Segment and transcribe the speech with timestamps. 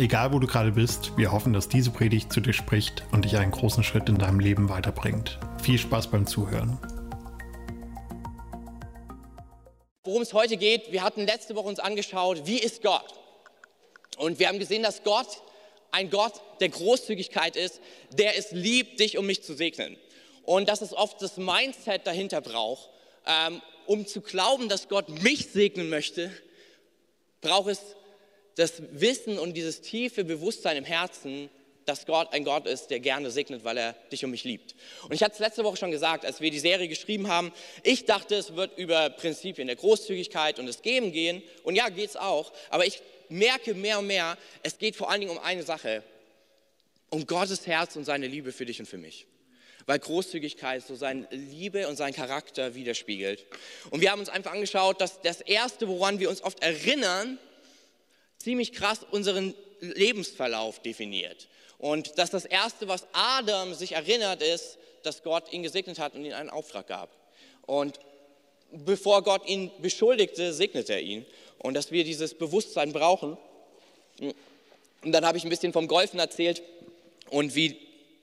[0.00, 3.36] Egal wo du gerade bist, wir hoffen, dass diese Predigt zu dir spricht und dich
[3.36, 5.40] einen großen Schritt in deinem Leben weiterbringt.
[5.60, 6.78] Viel Spaß beim Zuhören.
[10.04, 13.12] Worum es heute geht, wir hatten letzte Woche uns angeschaut, wie ist Gott?
[14.18, 15.42] Und wir haben gesehen, dass Gott
[15.90, 17.80] ein Gott der Großzügigkeit ist,
[18.12, 19.96] der es liebt, dich um mich zu segnen.
[20.44, 22.88] Und dass es oft das Mindset dahinter braucht,
[23.26, 26.30] ähm, um zu glauben, dass Gott mich segnen möchte,
[27.40, 27.96] braucht es
[28.58, 31.48] das Wissen und dieses tiefe Bewusstsein im Herzen,
[31.84, 34.74] dass Gott ein Gott ist, der gerne segnet, weil er dich und mich liebt.
[35.04, 37.52] Und ich hatte es letzte Woche schon gesagt, als wir die Serie geschrieben haben,
[37.84, 41.40] ich dachte, es wird über Prinzipien der Großzügigkeit und des Geben gehen.
[41.62, 42.52] Und ja, geht es auch.
[42.68, 46.02] Aber ich merke mehr und mehr, es geht vor allen Dingen um eine Sache,
[47.10, 49.26] um Gottes Herz und seine Liebe für dich und für mich.
[49.86, 53.46] Weil Großzügigkeit so seine Liebe und seinen Charakter widerspiegelt.
[53.90, 57.38] Und wir haben uns einfach angeschaut, dass das Erste, woran wir uns oft erinnern,
[58.38, 61.48] ziemlich krass unseren Lebensverlauf definiert.
[61.78, 66.24] Und dass das Erste, was Adam sich erinnert, ist, dass Gott ihn gesegnet hat und
[66.24, 67.10] ihm einen Auftrag gab.
[67.66, 68.00] Und
[68.72, 71.24] bevor Gott ihn beschuldigte, segnet er ihn.
[71.58, 73.36] Und dass wir dieses Bewusstsein brauchen.
[74.20, 76.62] Und dann habe ich ein bisschen vom Golfen erzählt
[77.30, 77.76] und wie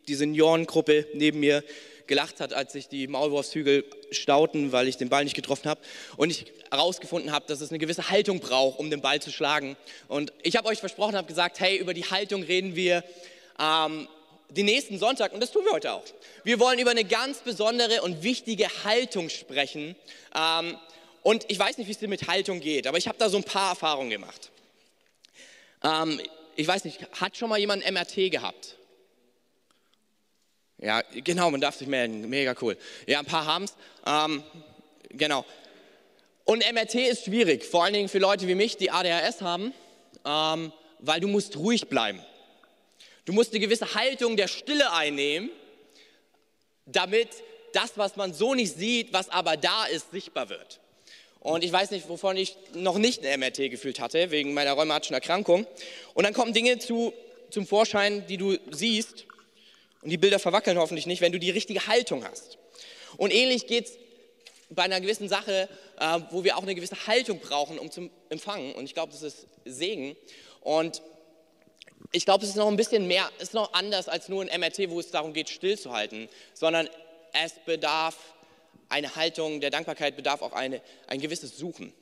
[0.07, 1.63] die Seniorengruppe neben mir
[2.07, 5.81] gelacht hat, als sich die Maulwurfshügel stauten, weil ich den Ball nicht getroffen habe.
[6.17, 9.75] Und ich herausgefunden habe, dass es eine gewisse Haltung braucht, um den Ball zu schlagen.
[10.07, 13.03] Und ich habe euch versprochen, habe gesagt, hey, über die Haltung reden wir
[13.59, 14.07] ähm,
[14.49, 16.03] den nächsten Sonntag und das tun wir heute auch.
[16.43, 19.95] Wir wollen über eine ganz besondere und wichtige Haltung sprechen.
[20.35, 20.77] Ähm,
[21.23, 23.37] und ich weiß nicht, wie es dir mit Haltung geht, aber ich habe da so
[23.37, 24.51] ein paar Erfahrungen gemacht.
[25.83, 26.21] Ähm,
[26.55, 28.75] ich weiß nicht, hat schon mal jemand MRT gehabt?
[30.78, 32.30] Ja, genau, man darf sich melden.
[32.30, 32.78] Mega cool.
[33.08, 33.75] Ja, ein paar haben es.
[34.06, 34.44] Ähm,
[35.09, 35.46] genau.
[36.44, 39.74] Und MRT ist schwierig, vor allen Dingen für Leute wie mich, die ADHS haben,
[40.25, 42.19] ähm, weil du musst ruhig bleiben.
[43.25, 45.50] Du musst eine gewisse Haltung der Stille einnehmen,
[46.86, 47.30] damit
[47.74, 50.80] das, was man so nicht sieht, was aber da ist, sichtbar wird.
[51.40, 55.13] Und ich weiß nicht, wovon ich noch nicht ein MRT gefühlt hatte, wegen meiner rheumatischen
[55.13, 55.66] Erkrankung.
[56.13, 57.13] Und dann kommen Dinge zu,
[57.50, 59.25] zum Vorschein, die du siehst,
[60.05, 62.59] und die Bilder verwackeln hoffentlich nicht, wenn du die richtige Haltung hast.
[63.17, 63.97] Und ähnlich geht es
[64.69, 65.67] bei einer gewissen Sache,
[65.99, 68.75] äh, wo wir auch eine gewisse Haltung brauchen, um zu empfangen.
[68.75, 70.15] Und ich glaube, das ist Segen.
[70.61, 71.01] Und
[72.11, 74.59] ich glaube, es ist noch ein bisschen mehr, es ist noch anders als nur ein
[74.59, 76.88] MRT, wo es darum geht, stillzuhalten, sondern
[77.33, 78.15] es bedarf
[78.89, 81.94] eine Haltung der Dankbarkeit, bedarf auch eine, ein gewisses Suchen.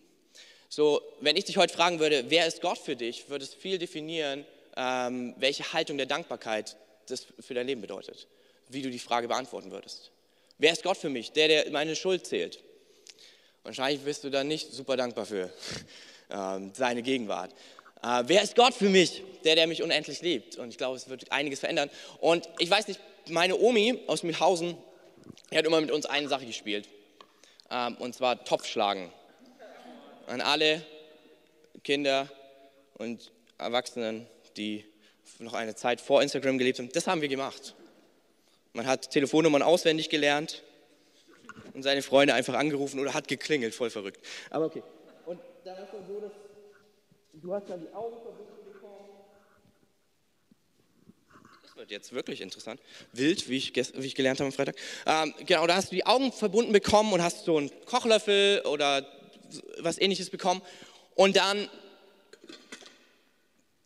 [0.67, 3.77] So, wenn ich dich heute fragen würde, wer ist Gott für dich, würde es viel
[3.77, 6.75] definieren, ähm, welche Haltung der Dankbarkeit
[7.07, 8.27] das für dein Leben bedeutet,
[8.69, 10.11] wie du die Frage beantworten würdest.
[10.57, 11.31] Wer ist Gott für mich?
[11.31, 12.63] Der, der meine Schuld zählt.
[13.63, 15.49] Wahrscheinlich bist du dann nicht super dankbar für
[16.29, 17.51] äh, seine Gegenwart.
[18.03, 19.23] Äh, wer ist Gott für mich?
[19.43, 20.57] Der, der mich unendlich liebt.
[20.57, 21.89] Und ich glaube, es wird einiges verändern.
[22.19, 22.99] Und ich weiß nicht,
[23.29, 24.77] meine Omi aus Milhausen,
[25.51, 26.87] die hat immer mit uns eine Sache gespielt.
[27.69, 29.11] Ähm, und zwar Topfschlagen.
[30.27, 30.85] An alle
[31.83, 32.29] Kinder
[32.95, 34.85] und Erwachsenen, die
[35.39, 36.89] noch eine Zeit vor Instagram gelebt haben.
[36.91, 37.75] Das haben wir gemacht.
[38.73, 40.63] Man hat Telefonnummern auswendig gelernt
[41.73, 44.25] und seine Freunde einfach angerufen oder hat geklingelt, voll verrückt.
[44.49, 44.83] Aber okay.
[45.25, 46.31] Und dann ist es so, dass
[47.33, 49.09] du hast dann die Augen verbunden bekommen.
[51.63, 52.81] Das wird jetzt wirklich interessant.
[53.11, 54.75] Wild, wie ich, wie ich gelernt habe am Freitag.
[55.05, 59.05] Ähm, genau, da hast du die Augen verbunden bekommen und hast so einen Kochlöffel oder
[59.79, 60.61] was ähnliches bekommen.
[61.15, 61.69] Und dann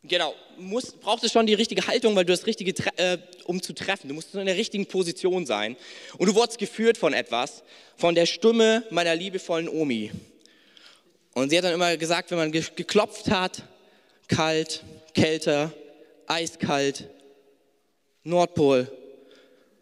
[0.04, 3.72] Genau, musst, brauchst du schon die richtige Haltung, weil du das Richtige, äh, um zu
[3.72, 4.08] treffen.
[4.08, 5.76] Du musst in der richtigen Position sein.
[6.18, 7.64] Und du wurdest geführt von etwas,
[7.96, 10.12] von der Stimme meiner liebevollen Omi.
[11.34, 13.62] Und sie hat dann immer gesagt, wenn man ge geklopft hat,
[14.28, 14.84] kalt,
[15.14, 15.72] kälter,
[16.26, 17.08] eiskalt,
[18.22, 18.90] Nordpol,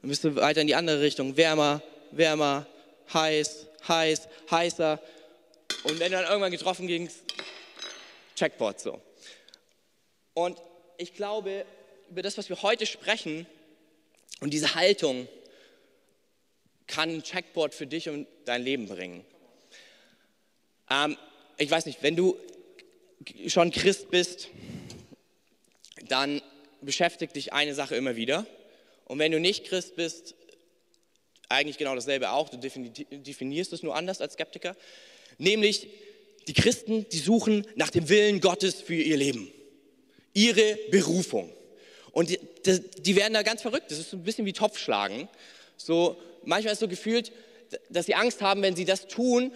[0.01, 2.67] dann bist du weiter in die andere Richtung, wärmer, wärmer,
[3.13, 5.01] heiß, heiß, heißer.
[5.85, 7.19] Und wenn du dann irgendwann getroffen gingst,
[8.35, 9.01] Checkpot so.
[10.37, 10.61] Und
[10.99, 11.65] ich glaube,
[12.11, 13.47] über das, was wir heute sprechen
[14.41, 15.29] und diese Haltung,
[16.87, 19.25] kann ein Checkboard für dich und dein Leben bringen.
[20.91, 21.17] Ähm,
[21.57, 22.37] ich weiß nicht, wenn du
[23.47, 24.49] schon Christ bist,
[26.07, 26.43] dann
[26.83, 28.47] beschäftigt dich eine Sache immer wieder.
[29.07, 30.35] Und wenn du nicht Christ bist,
[31.49, 34.77] eigentlich genau dasselbe auch, du definierst es nur anders als Skeptiker.
[35.39, 35.89] Nämlich,
[36.47, 39.51] die Christen, die suchen nach dem Willen Gottes für ihr Leben,
[40.37, 41.51] ihre Berufung.
[42.13, 42.39] Und die,
[42.99, 45.29] die werden da ganz verrückt, das ist so ein bisschen wie Topfschlagen.
[45.77, 47.33] So, manchmal ist so gefühlt,
[47.89, 49.53] dass sie Angst haben, wenn sie das tun,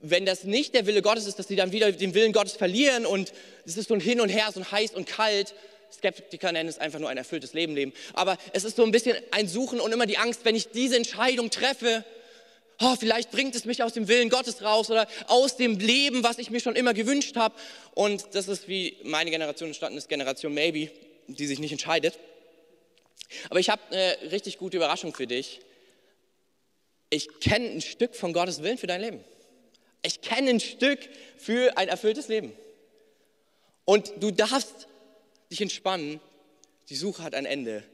[0.00, 3.04] wenn das nicht der Wille Gottes ist, dass sie dann wieder den Willen Gottes verlieren
[3.04, 3.32] und
[3.66, 5.54] es ist so ein Hin und Her, so ein heiß und kalt.
[5.92, 7.92] Skeptiker nennen es einfach nur ein erfülltes Leben leben.
[8.12, 10.96] Aber es ist so ein bisschen ein Suchen und immer die Angst, wenn ich diese
[10.96, 12.04] Entscheidung treffe,
[12.80, 16.38] oh, vielleicht bringt es mich aus dem Willen Gottes raus oder aus dem Leben, was
[16.38, 17.54] ich mir schon immer gewünscht habe.
[17.94, 20.90] Und das ist wie meine Generation entstanden ist, Generation Maybe,
[21.28, 22.18] die sich nicht entscheidet.
[23.50, 25.60] Aber ich habe eine richtig gute Überraschung für dich.
[27.10, 29.24] Ich kenne ein Stück von Gottes Willen für dein Leben.
[30.02, 30.98] Ich kenne ein Stück
[31.38, 32.52] für ein erfülltes Leben.
[33.84, 34.88] Und du darfst
[35.50, 36.20] dich entspannen.
[36.88, 37.84] Die Suche hat ein Ende.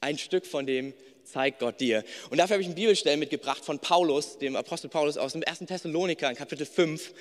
[0.00, 0.94] Ein Stück von dem
[1.30, 2.04] zeigt Gott dir.
[2.30, 5.60] Und dafür habe ich eine Bibelstelle mitgebracht von Paulus, dem Apostel Paulus aus dem 1.
[5.66, 7.12] Thessaloniker in Kapitel 5.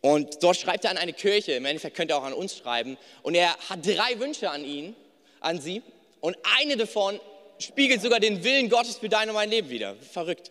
[0.00, 2.96] Und dort schreibt er an eine Kirche, im Endeffekt könnte er auch an uns schreiben.
[3.22, 4.96] Und er hat drei Wünsche an ihn,
[5.40, 5.82] an sie.
[6.20, 7.20] Und eine davon
[7.58, 9.94] spiegelt sogar den Willen Gottes für dein und mein Leben wieder.
[9.96, 10.50] Verrückt.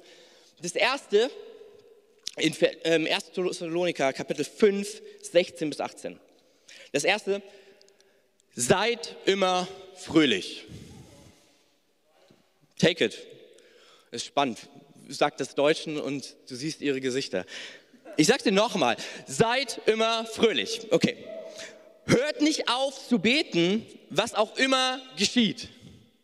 [0.61, 1.29] Das erste
[2.37, 2.59] in 1.
[2.83, 6.19] Ähm, Thessaloniker Kapitel 5, 16 bis 18.
[6.93, 7.41] Das erste,
[8.55, 10.65] seid immer fröhlich.
[12.81, 13.27] Take it.
[14.09, 14.57] Ist spannend.
[15.07, 17.45] Sagt das Deutschen und du siehst ihre Gesichter.
[18.17, 18.97] Ich sag's dir nochmal.
[19.27, 20.87] Seid immer fröhlich.
[20.89, 21.15] Okay.
[22.07, 25.69] Hört nicht auf zu beten, was auch immer geschieht.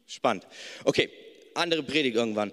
[0.07, 0.47] Spannend.
[0.83, 1.11] Okay.
[1.53, 2.51] Andere Predigt irgendwann.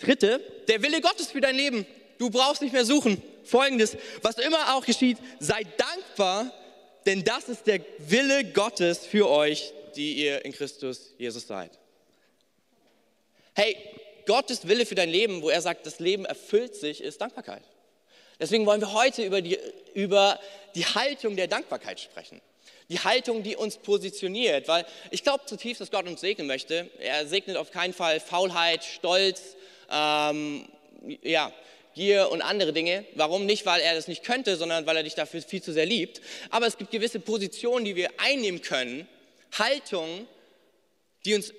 [0.00, 1.86] Dritte, der Wille Gottes für dein Leben.
[2.16, 3.20] Du brauchst nicht mehr suchen.
[3.44, 6.50] Folgendes, was immer auch geschieht, sei dankbar,
[7.04, 11.81] denn das ist der Wille Gottes für euch, die ihr in Christus Jesus seid.
[13.54, 13.76] Hey,
[14.26, 17.62] Gottes Wille für dein Leben, wo er sagt, das Leben erfüllt sich, ist Dankbarkeit.
[18.40, 19.58] Deswegen wollen wir heute über die,
[19.94, 20.38] über
[20.74, 22.40] die Haltung der Dankbarkeit sprechen.
[22.88, 26.90] Die Haltung, die uns positioniert, weil ich glaube zutiefst, dass Gott uns segnen möchte.
[26.98, 29.56] Er segnet auf keinen Fall Faulheit, Stolz,
[29.90, 30.66] ähm,
[31.22, 31.52] ja,
[31.94, 33.04] Gier und andere Dinge.
[33.14, 33.44] Warum?
[33.44, 36.20] Nicht, weil er das nicht könnte, sondern weil er dich dafür viel zu sehr liebt.
[36.50, 39.06] Aber es gibt gewisse Positionen, die wir einnehmen können,
[39.58, 40.26] Haltungen,
[41.26, 41.52] die uns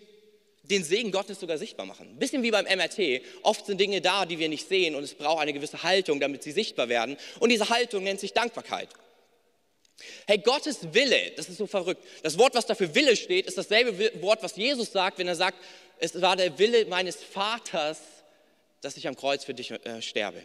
[0.63, 2.07] den Segen Gottes sogar sichtbar machen.
[2.09, 3.21] Ein bisschen wie beim MRT.
[3.43, 6.43] Oft sind Dinge da, die wir nicht sehen und es braucht eine gewisse Haltung, damit
[6.43, 7.17] sie sichtbar werden.
[7.39, 8.89] Und diese Haltung nennt sich Dankbarkeit.
[10.25, 12.03] Hey, Gottes Wille, das ist so verrückt.
[12.23, 15.57] Das Wort, was dafür Wille steht, ist dasselbe Wort, was Jesus sagt, wenn er sagt,
[15.99, 17.99] es war der Wille meines Vaters,
[18.81, 20.43] dass ich am Kreuz für dich äh, sterbe.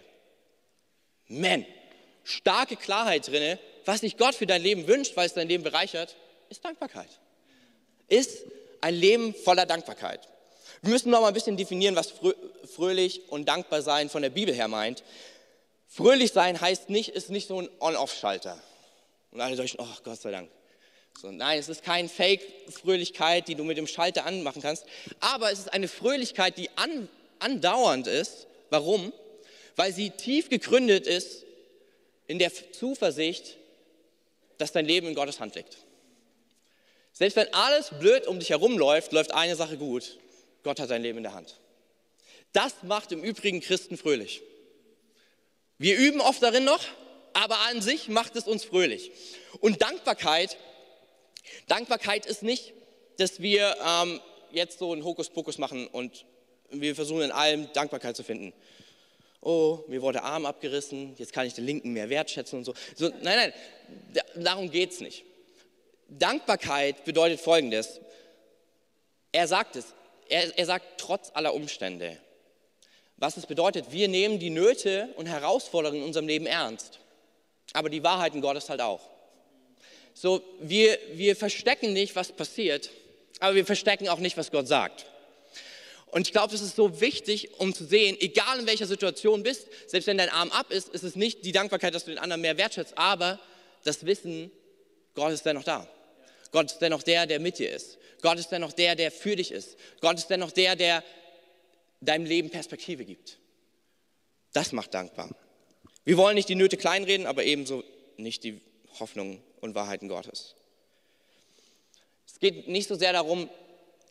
[1.28, 1.64] Man,
[2.24, 3.58] starke Klarheit drinne.
[3.84, 6.16] Was sich Gott für dein Leben wünscht, weil es dein Leben bereichert,
[6.50, 7.08] ist Dankbarkeit.
[8.08, 8.44] Ist
[8.80, 10.28] ein Leben voller Dankbarkeit.
[10.82, 12.12] Wir müssen noch mal ein bisschen definieren, was
[12.74, 15.02] fröhlich und dankbar sein von der Bibel her meint.
[15.88, 18.60] Fröhlich sein heißt nicht, ist nicht so ein On-Off-Schalter.
[19.32, 20.50] Und alle sagen, oh Gott sei Dank.
[21.20, 24.84] So, nein, es ist keine Fake-Fröhlichkeit, die du mit dem Schalter anmachen kannst,
[25.18, 27.08] aber es ist eine Fröhlichkeit, die an,
[27.40, 28.46] andauernd ist.
[28.70, 29.12] Warum?
[29.74, 31.44] Weil sie tief gegründet ist
[32.28, 33.56] in der Zuversicht,
[34.58, 35.78] dass dein Leben in Gottes Hand liegt.
[37.18, 40.16] Selbst wenn alles blöd um dich herum läuft, läuft eine Sache gut.
[40.62, 41.56] Gott hat dein Leben in der Hand.
[42.52, 44.40] Das macht im Übrigen Christen fröhlich.
[45.78, 46.80] Wir üben oft darin noch,
[47.32, 49.10] aber an sich macht es uns fröhlich.
[49.58, 50.56] Und Dankbarkeit,
[51.66, 52.72] Dankbarkeit ist nicht,
[53.16, 54.20] dass wir ähm,
[54.52, 56.24] jetzt so einen Hokuspokus machen und
[56.70, 58.52] wir versuchen in allem Dankbarkeit zu finden.
[59.40, 62.74] Oh, mir wurde Arm abgerissen, jetzt kann ich den Linken mehr wertschätzen und so.
[62.94, 63.52] so nein,
[64.14, 65.24] nein, darum geht es nicht.
[66.08, 68.00] Dankbarkeit bedeutet Folgendes.
[69.30, 69.94] Er sagt es,
[70.28, 72.18] er, er sagt trotz aller Umstände.
[73.16, 77.00] Was es bedeutet, wir nehmen die Nöte und Herausforderungen in unserem Leben ernst.
[77.72, 79.00] Aber die Wahrheiten Gottes halt auch.
[80.14, 82.90] So, wir, wir verstecken nicht, was passiert,
[83.40, 85.06] aber wir verstecken auch nicht, was Gott sagt.
[86.06, 89.66] Und ich glaube, es ist so wichtig, um zu sehen, egal in welcher Situation bist,
[89.86, 92.40] selbst wenn dein Arm ab ist, ist es nicht die Dankbarkeit, dass du den anderen
[92.40, 93.38] mehr wertschätzt, aber
[93.84, 94.50] das Wissen,
[95.14, 95.86] Gott ist dennoch da.
[96.50, 97.98] Gott ist dennoch der, der mit dir ist.
[98.22, 99.76] Gott ist dennoch der, der für dich ist.
[100.00, 101.04] Gott ist dennoch der, der
[102.00, 103.38] deinem Leben Perspektive gibt.
[104.52, 105.30] Das macht dankbar.
[106.04, 107.84] Wir wollen nicht die Nöte kleinreden, aber ebenso
[108.16, 108.60] nicht die
[108.98, 110.54] Hoffnungen und Wahrheiten Gottes.
[112.26, 113.50] Es geht nicht so sehr darum,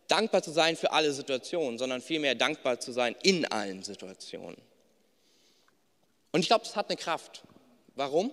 [0.07, 4.57] dankbar zu sein für alle Situationen, sondern vielmehr dankbar zu sein in allen Situationen.
[6.31, 7.43] Und ich glaube, das hat eine Kraft.
[7.95, 8.31] Warum?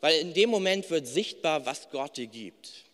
[0.00, 2.84] Weil in dem Moment wird sichtbar, was Gott dir gibt.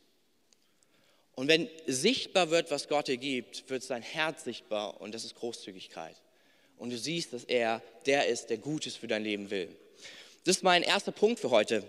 [1.36, 5.36] Und wenn sichtbar wird, was Gott dir gibt, wird sein Herz sichtbar und das ist
[5.36, 6.16] Großzügigkeit.
[6.78, 9.68] Und du siehst, dass er der ist, der Gutes für dein Leben will.
[10.44, 11.84] Das ist mein erster Punkt für heute.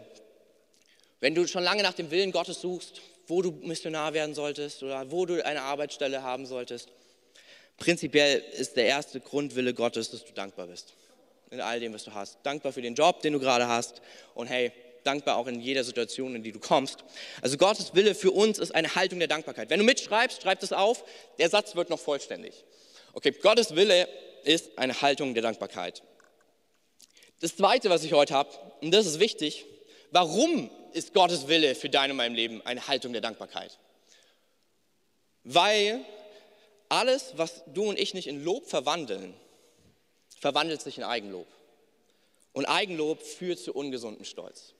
[1.21, 5.09] Wenn du schon lange nach dem Willen Gottes suchst, wo du Missionar werden solltest oder
[5.11, 6.89] wo du eine Arbeitsstelle haben solltest,
[7.77, 10.93] prinzipiell ist der erste Grundwille Gottes, dass du dankbar bist.
[11.51, 12.37] In all dem, was du hast.
[12.43, 14.01] Dankbar für den Job, den du gerade hast.
[14.35, 14.73] Und hey,
[15.03, 17.03] dankbar auch in jeder Situation, in die du kommst.
[17.41, 19.69] Also Gottes Wille für uns ist eine Haltung der Dankbarkeit.
[19.69, 21.03] Wenn du mitschreibst, schreib das auf.
[21.39, 22.65] Der Satz wird noch vollständig.
[23.13, 24.07] Okay, Gottes Wille
[24.43, 26.03] ist eine Haltung der Dankbarkeit.
[27.39, 28.49] Das Zweite, was ich heute habe,
[28.81, 29.65] und das ist wichtig,
[30.11, 33.77] warum ist Gottes Wille für dein und mein Leben eine Haltung der Dankbarkeit?
[35.43, 36.03] Weil
[36.89, 39.33] alles, was du und ich nicht in Lob verwandeln,
[40.39, 41.47] verwandelt sich in Eigenlob.
[42.53, 44.73] Und Eigenlob führt zu ungesundem Stolz.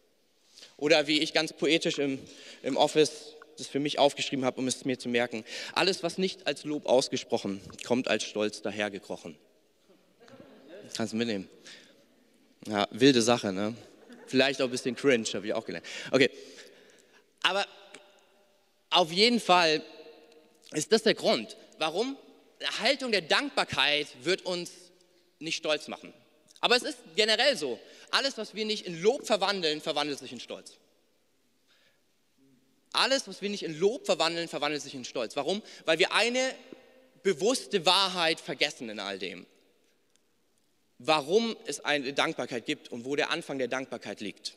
[0.78, 2.20] Oder wie ich ganz poetisch im,
[2.64, 5.44] im Office das für mich aufgeschrieben habe, um es mir zu merken.
[5.74, 9.36] Alles, was nicht als Lob ausgesprochen, kommt als Stolz dahergekrochen.
[10.96, 11.50] Kannst du mitnehmen.
[12.68, 13.76] Ja, wilde Sache, ne?
[14.28, 15.86] Vielleicht auch ein bisschen cringe, habe ich auch gelernt.
[16.12, 16.30] Okay,
[17.44, 17.66] aber
[18.90, 19.82] auf jeden Fall
[20.72, 21.56] ist das der Grund.
[21.78, 22.18] Warum?
[22.60, 24.72] Eine Haltung der Dankbarkeit wird uns
[25.40, 26.14] nicht stolz machen.
[26.60, 27.80] Aber es ist generell so.
[28.12, 30.78] Alles, was wir nicht in Lob verwandeln, verwandelt sich in Stolz.
[32.94, 35.36] Alles, was wir nicht in Lob verwandeln, verwandelt sich in Stolz.
[35.36, 35.62] Warum?
[35.86, 36.56] Weil wir eine
[37.24, 39.46] bewusste Wahrheit vergessen in all dem.
[40.98, 44.56] Warum es eine Dankbarkeit gibt und wo der Anfang der Dankbarkeit liegt.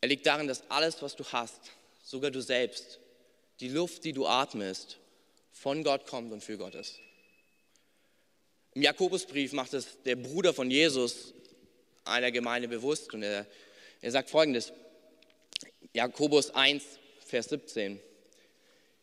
[0.00, 1.60] Er liegt darin, dass alles, was du hast,
[2.02, 2.98] sogar du selbst,
[3.60, 4.98] die Luft, die du atmest,
[5.52, 6.98] von Gott kommt und für Gott ist.
[8.72, 11.34] Im Jakobusbrief macht es der Bruder von Jesus
[12.04, 13.46] einer Gemeinde bewusst und er,
[14.00, 14.72] er sagt folgendes,
[15.92, 16.82] Jakobus 1,
[17.26, 18.00] Vers 17,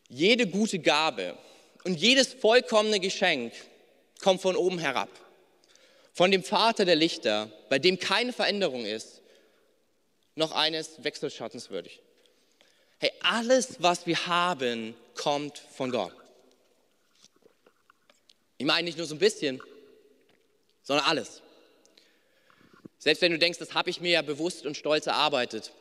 [0.10, 1.38] jede gute Gabe
[1.84, 3.54] und jedes vollkommene Geschenk
[4.22, 5.10] kommt von oben herab,
[6.14, 9.22] von dem Vater der Lichter, bei dem keine Veränderung ist,
[10.36, 12.02] noch eines Wechselschattens würdig.
[13.00, 16.14] Hey, alles, was wir haben, kommt von Gott.
[18.58, 19.62] Ich meine nicht nur so ein bisschen,
[20.84, 21.42] sondern alles.
[23.00, 25.72] Selbst wenn du denkst, das habe ich mir ja bewusst und stolz erarbeitet,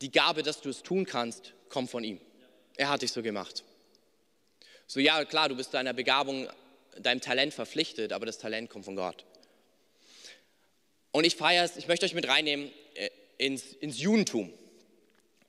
[0.00, 2.20] die Gabe, dass du es tun kannst, kommt von ihm.
[2.76, 3.64] Er hat dich so gemacht.
[4.86, 6.48] So ja, klar, du bist deiner Begabung,
[6.98, 9.24] deinem Talent verpflichtet, aber das Talent kommt von Gott.
[11.10, 14.52] Und ich feiere es, ich möchte euch mit reinnehmen äh, ins, ins Judentum,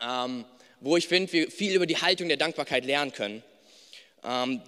[0.01, 0.45] ähm,
[0.79, 3.43] wo ich finde, wir viel über die Haltung der Dankbarkeit lernen können.
[4.23, 4.61] Ähm,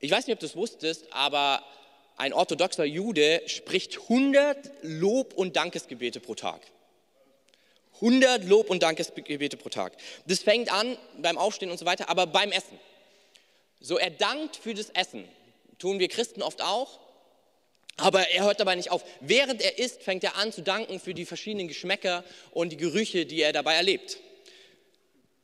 [0.00, 1.64] ich weiß nicht, ob du es wusstest, aber
[2.18, 6.60] ein orthodoxer Jude spricht 100 Lob- und Dankesgebete pro Tag.
[7.94, 9.96] 100 Lob- und Dankesgebete pro Tag.
[10.26, 12.78] Das fängt an beim Aufstehen und so weiter, aber beim Essen.
[13.80, 15.28] So, er dankt für das Essen.
[15.78, 16.98] Tun wir Christen oft auch.
[17.96, 19.04] Aber er hört dabei nicht auf.
[19.20, 23.26] Während er isst, fängt er an zu danken für die verschiedenen Geschmäcker und die Gerüche,
[23.26, 24.18] die er dabei erlebt.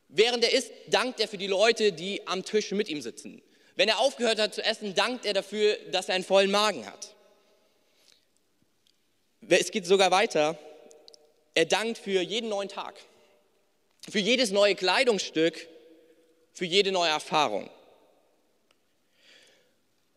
[0.09, 3.41] Während er isst, dankt er für die Leute, die am Tisch mit ihm sitzen.
[3.75, 7.13] Wenn er aufgehört hat zu essen, dankt er dafür, dass er einen vollen Magen hat.
[9.47, 10.57] Es geht sogar weiter.
[11.53, 12.95] Er dankt für jeden neuen Tag,
[14.09, 15.67] für jedes neue Kleidungsstück,
[16.53, 17.69] für jede neue Erfahrung.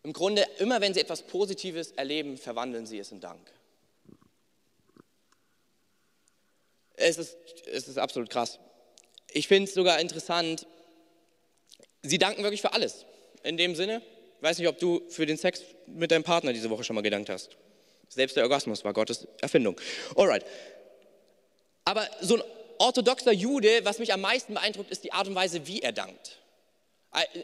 [0.05, 3.53] Im Grunde, immer wenn Sie etwas Positives erleben, verwandeln Sie es in Dank.
[6.95, 7.37] Es ist,
[7.67, 8.59] es ist absolut krass.
[9.31, 10.67] Ich finde es sogar interessant,
[12.03, 13.05] Sie danken wirklich für alles
[13.49, 14.03] in dem Sinne.
[14.37, 17.03] Ich weiß nicht, ob du für den Sex mit deinem Partner diese Woche schon mal
[17.03, 17.57] gedankt hast.
[18.09, 19.81] Selbst der Orgasmus war Gottes Erfindung.
[20.17, 20.45] Alright.
[21.85, 22.43] Aber so ein
[22.79, 26.39] orthodoxer Jude, was mich am meisten beeindruckt, ist die Art und Weise, wie er dankt.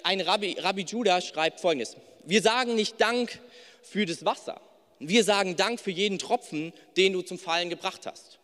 [0.03, 3.41] Ein Rabbi, Rabbi Judah schreibt folgendes: Wir sagen nicht Dank
[3.83, 4.61] für das Wasser.
[4.99, 8.39] Wir sagen Dank für jeden Tropfen, den du zum Fallen gebracht hast.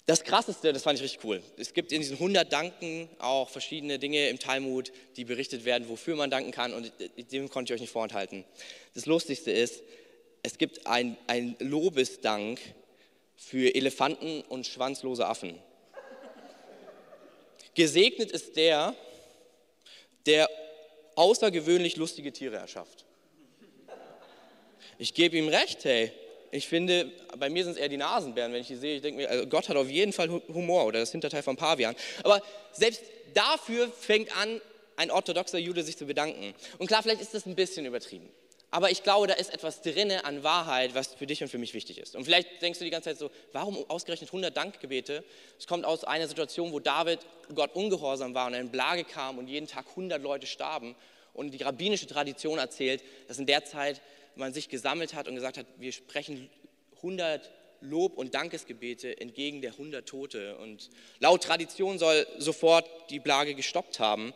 [0.05, 1.41] Das Krasseste, das fand ich richtig cool.
[1.57, 6.15] Es gibt in diesen 100 Danken auch verschiedene Dinge im Talmud, die berichtet werden, wofür
[6.15, 6.91] man danken kann und
[7.31, 8.43] dem konnte ich euch nicht vorenthalten.
[8.93, 9.81] Das Lustigste ist,
[10.43, 12.60] es gibt ein, ein Lobesdank
[13.36, 15.57] für Elefanten und schwanzlose Affen.
[17.75, 18.93] Gesegnet ist der,
[20.27, 20.48] der
[21.15, 23.02] außergewöhnlich lustige Tiere erschafft.
[24.98, 26.12] Ich gebe ihm recht, hey,
[26.52, 28.98] ich finde, bei mir sind es eher die Nasenbären, wenn ich die sehe.
[28.98, 31.96] Ich denke mir, also Gott hat auf jeden Fall Humor oder das Hinterteil von Pavian.
[32.24, 32.42] Aber
[32.74, 33.02] selbst
[33.34, 34.62] dafür fängt an,
[34.96, 36.54] ein orthodoxer Jude sich zu bedanken.
[36.78, 38.30] Und klar, vielleicht ist das ein bisschen übertrieben.
[38.70, 41.76] Aber ich glaube, da ist etwas drinne an Wahrheit, was für dich und für mich
[41.76, 42.16] wichtig ist.
[42.16, 45.24] Und vielleicht denkst du die ganze Zeit so, warum ausgerechnet 100 Dankgebete?
[45.60, 47.20] Es kommt aus einer Situation, wo David
[47.54, 50.96] Gott ungehorsam war und eine Plage kam und jeden Tag 100 Leute starben.
[51.34, 54.02] Und die rabbinische Tradition erzählt, dass in der Zeit
[54.36, 56.50] man sich gesammelt hat und gesagt hat, wir sprechen
[56.98, 60.58] 100 Lob- und Dankesgebete entgegen der 100 Tote.
[60.58, 64.34] Und laut Tradition soll sofort die Plage gestoppt haben.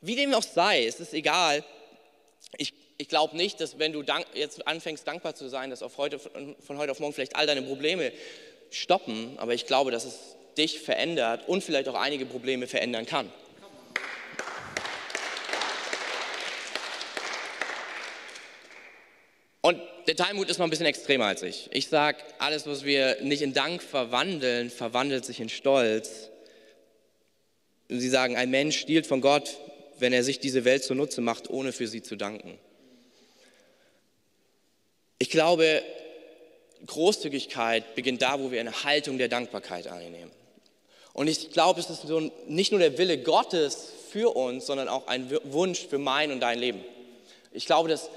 [0.00, 1.64] Wie dem auch sei, es ist egal.
[2.58, 5.96] Ich, ich glaube nicht, dass wenn du dank, jetzt anfängst dankbar zu sein, dass auf
[5.96, 8.12] heute, von heute auf morgen vielleicht all deine Probleme
[8.70, 9.38] stoppen.
[9.38, 13.32] Aber ich glaube, dass es dich verändert und vielleicht auch einige Probleme verändern kann.
[19.62, 21.68] Und der Talmud ist noch ein bisschen extremer als ich.
[21.72, 26.30] Ich sage, alles, was wir nicht in Dank verwandeln, verwandelt sich in Stolz.
[27.88, 29.56] Sie sagen, ein Mensch stiehlt von Gott,
[29.98, 32.58] wenn er sich diese Welt zunutze macht, ohne für sie zu danken.
[35.18, 35.82] Ich glaube,
[36.86, 40.30] Großzügigkeit beginnt da, wo wir eine Haltung der Dankbarkeit einnehmen.
[41.14, 45.06] Und ich glaube, es ist so nicht nur der Wille Gottes für uns, sondern auch
[45.06, 46.84] ein Wunsch für mein und dein Leben.
[47.52, 48.10] Ich glaube, dass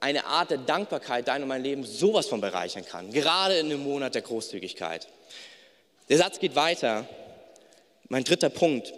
[0.00, 3.82] eine Art der Dankbarkeit dein und mein Leben sowas von bereichern kann, gerade in dem
[3.82, 5.08] Monat der Großzügigkeit.
[6.08, 7.08] Der Satz geht weiter.
[8.08, 8.92] Mein dritter Punkt.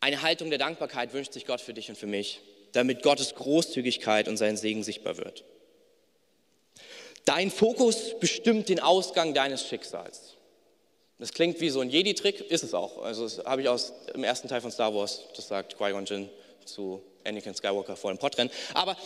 [0.00, 2.40] Eine Haltung der Dankbarkeit wünscht sich Gott für dich und für mich,
[2.72, 5.44] damit Gottes Großzügigkeit und sein Segen sichtbar wird.
[7.24, 10.36] Dein Fokus bestimmt den Ausgang deines Schicksals.
[11.18, 13.00] Das klingt wie so ein Jedi-Trick, ist es auch.
[13.02, 16.28] Also das habe ich aus dem ersten Teil von Star Wars, das sagt Qui-Gon Jinn
[16.64, 18.50] zu Anakin Skywalker vor dem Podrennen.
[18.74, 18.96] Aber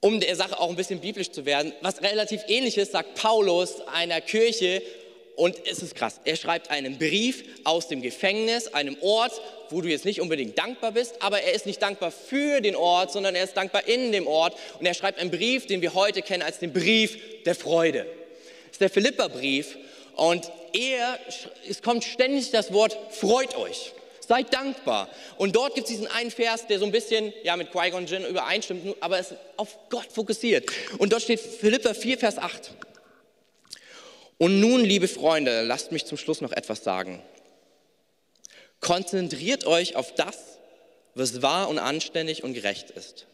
[0.00, 4.20] um der Sache auch ein bisschen biblisch zu werden, was relativ ähnliches sagt Paulus einer
[4.20, 4.82] Kirche
[5.36, 6.20] und es ist krass.
[6.24, 9.40] Er schreibt einen Brief aus dem Gefängnis, einem Ort,
[9.70, 13.12] wo du jetzt nicht unbedingt dankbar bist, aber er ist nicht dankbar für den Ort,
[13.12, 16.22] sondern er ist dankbar in dem Ort und er schreibt einen Brief, den wir heute
[16.22, 18.04] kennen als den Brief der Freude.
[18.66, 19.78] Das ist der Philippa-Brief
[20.16, 21.18] und er,
[21.68, 23.92] es kommt ständig das Wort freut euch.
[24.26, 25.08] Seid dankbar.
[25.38, 28.24] Und dort gibt es diesen einen Vers, der so ein bisschen ja, mit Qui-Gon Jinn
[28.24, 30.70] übereinstimmt, aber es ist auf Gott fokussiert.
[30.98, 32.72] Und dort steht Philippa 4, Vers 8.
[34.38, 37.22] Und nun, liebe Freunde, lasst mich zum Schluss noch etwas sagen.
[38.80, 40.36] Konzentriert euch auf das,
[41.14, 43.26] was wahr und anständig und gerecht ist.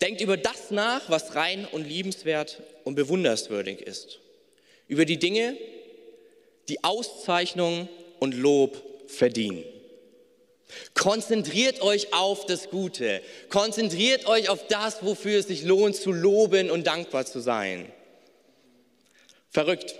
[0.00, 4.18] Denkt über das nach, was rein und liebenswert und bewunderswürdig ist.
[4.88, 5.56] Über die Dinge,
[6.68, 7.88] die Auszeichnung
[8.18, 9.64] und Lob verdienen.
[10.94, 13.22] Konzentriert euch auf das Gute.
[13.50, 17.92] Konzentriert euch auf das, wofür es sich lohnt zu loben und dankbar zu sein.
[19.50, 19.94] Verrückt.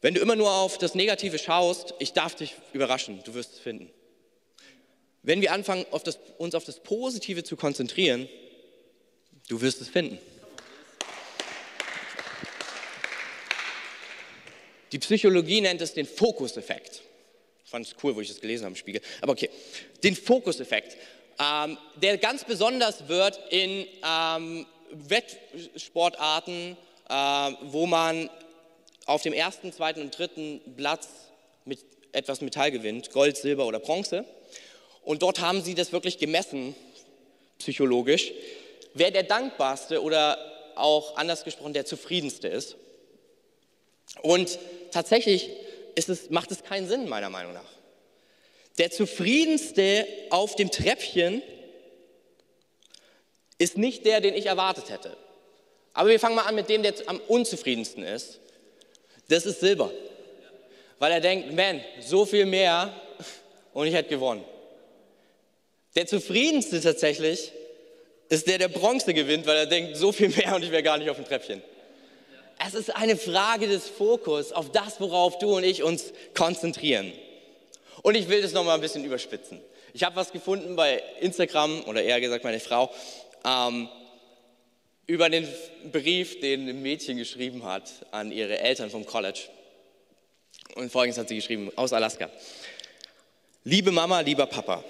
[0.00, 3.58] Wenn du immer nur auf das Negative schaust, ich darf dich überraschen, du wirst es
[3.60, 3.88] finden.
[5.22, 8.28] Wenn wir anfangen, auf das, uns auf das Positive zu konzentrieren,
[9.48, 10.18] du wirst es finden.
[14.90, 17.02] Die Psychologie nennt es den Fokuseffekt
[17.72, 19.00] fand es cool, wo ich das gelesen habe im Spiegel.
[19.22, 19.48] Aber okay,
[20.04, 20.96] den Fokuseffekt,
[21.40, 26.76] ähm, der ganz besonders wird in ähm, Wettsportarten,
[27.08, 27.14] äh,
[27.62, 28.28] wo man
[29.06, 31.08] auf dem ersten, zweiten und dritten Platz
[31.64, 31.80] mit
[32.12, 34.26] etwas Metall gewinnt, Gold, Silber oder Bronze.
[35.02, 36.76] Und dort haben sie das wirklich gemessen,
[37.58, 38.32] psychologisch,
[38.92, 40.36] wer der dankbarste oder
[40.74, 42.76] auch anders gesprochen der zufriedenste ist.
[44.20, 44.58] Und
[44.90, 45.50] tatsächlich
[45.96, 47.70] es, macht es keinen Sinn, meiner Meinung nach.
[48.78, 51.42] Der zufriedenste auf dem Treppchen
[53.58, 55.16] ist nicht der, den ich erwartet hätte.
[55.92, 58.40] Aber wir fangen mal an mit dem, der am unzufriedensten ist.
[59.28, 59.90] Das ist Silber.
[60.98, 62.92] Weil er denkt, man, so viel mehr
[63.72, 64.44] und ich hätte gewonnen.
[65.94, 67.52] Der zufriedenste tatsächlich
[68.28, 70.96] ist der, der Bronze gewinnt, weil er denkt, so viel mehr und ich wäre gar
[70.96, 71.62] nicht auf dem Treppchen.
[72.64, 77.12] Es ist eine Frage des Fokus auf das, worauf du und ich uns konzentrieren.
[78.02, 79.60] Und ich will das nochmal ein bisschen überspitzen.
[79.94, 82.92] Ich habe was gefunden bei Instagram, oder eher gesagt meine Frau.
[83.44, 83.88] Ähm,
[85.06, 85.48] über den
[85.90, 89.40] Brief, den ein Mädchen geschrieben hat an ihre Eltern vom College.
[90.76, 92.30] Und folgendes hat sie geschrieben, aus Alaska.
[93.64, 94.84] Liebe Mama, lieber Papa,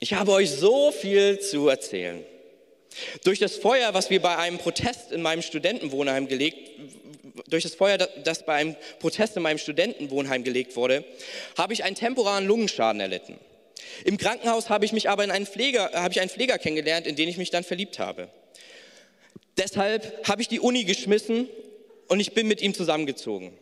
[0.00, 2.24] ich habe euch so viel zu erzählen.
[3.24, 6.70] Durch das Feuer, was wir bei einem Protest in meinem Studentenwohnheim gelegt,
[7.48, 11.04] durch das Feuer, das bei einem Protest in meinem Studentenwohnheim gelegt wurde,
[11.56, 13.38] habe ich einen temporären Lungenschaden erlitten.
[14.04, 17.16] Im Krankenhaus habe ich mich aber in einen Pfleger, habe ich einen Pfleger kennengelernt, in
[17.16, 18.28] den ich mich dann verliebt habe.
[19.56, 21.48] Deshalb habe ich die Uni geschmissen
[22.08, 23.56] und ich bin mit ihm zusammengezogen.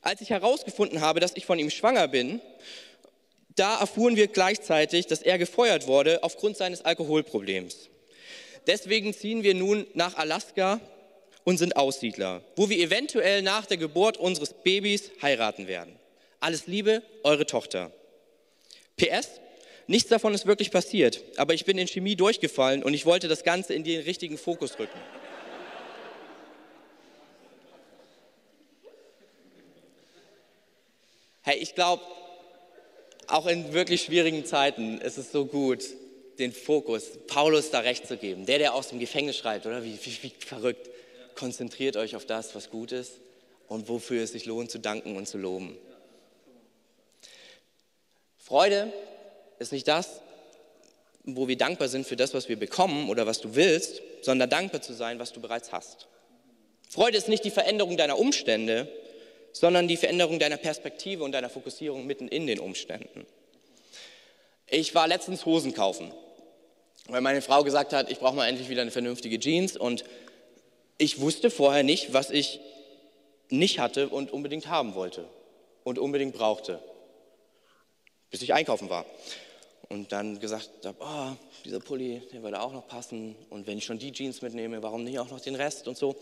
[0.00, 2.40] Als ich herausgefunden habe, dass ich von ihm schwanger bin,
[3.56, 7.90] da erfuhren wir gleichzeitig, dass er gefeuert wurde aufgrund seines Alkoholproblems.
[8.66, 10.80] Deswegen ziehen wir nun nach Alaska
[11.44, 15.98] und sind Aussiedler, wo wir eventuell nach der Geburt unseres Babys heiraten werden.
[16.38, 17.90] Alles Liebe, eure Tochter.
[18.96, 19.40] PS,
[19.86, 23.42] nichts davon ist wirklich passiert, aber ich bin in Chemie durchgefallen und ich wollte das
[23.42, 24.98] Ganze in den richtigen Fokus rücken.
[31.42, 32.04] Hey, ich glaube,
[33.26, 35.82] auch in wirklich schwierigen Zeiten ist es so gut,
[36.38, 38.46] den Fokus Paulus da recht zu geben.
[38.46, 40.90] Der, der aus dem Gefängnis schreibt, oder wie, wie, wie verrückt.
[41.34, 43.12] Konzentriert euch auf das, was gut ist
[43.68, 45.78] und wofür es sich lohnt zu danken und zu loben.
[48.38, 48.92] Freude
[49.58, 50.20] ist nicht das,
[51.24, 54.82] wo wir dankbar sind für das, was wir bekommen oder was du willst, sondern dankbar
[54.82, 56.08] zu sein, was du bereits hast.
[56.88, 58.88] Freude ist nicht die Veränderung deiner Umstände,
[59.52, 63.26] sondern die Veränderung deiner Perspektive und deiner Fokussierung mitten in den Umständen.
[64.74, 66.14] Ich war letztens Hosen kaufen,
[67.06, 70.02] weil meine Frau gesagt hat, ich brauche mal endlich wieder eine vernünftige Jeans und
[70.96, 72.58] ich wusste vorher nicht, was ich
[73.50, 75.26] nicht hatte und unbedingt haben wollte
[75.84, 76.78] und unbedingt brauchte,
[78.30, 79.04] bis ich einkaufen war.
[79.90, 83.36] Und dann gesagt habe, oh, dieser Pulli, der würde auch noch passen.
[83.50, 86.16] Und wenn ich schon die Jeans mitnehme, warum nicht auch noch den Rest und so.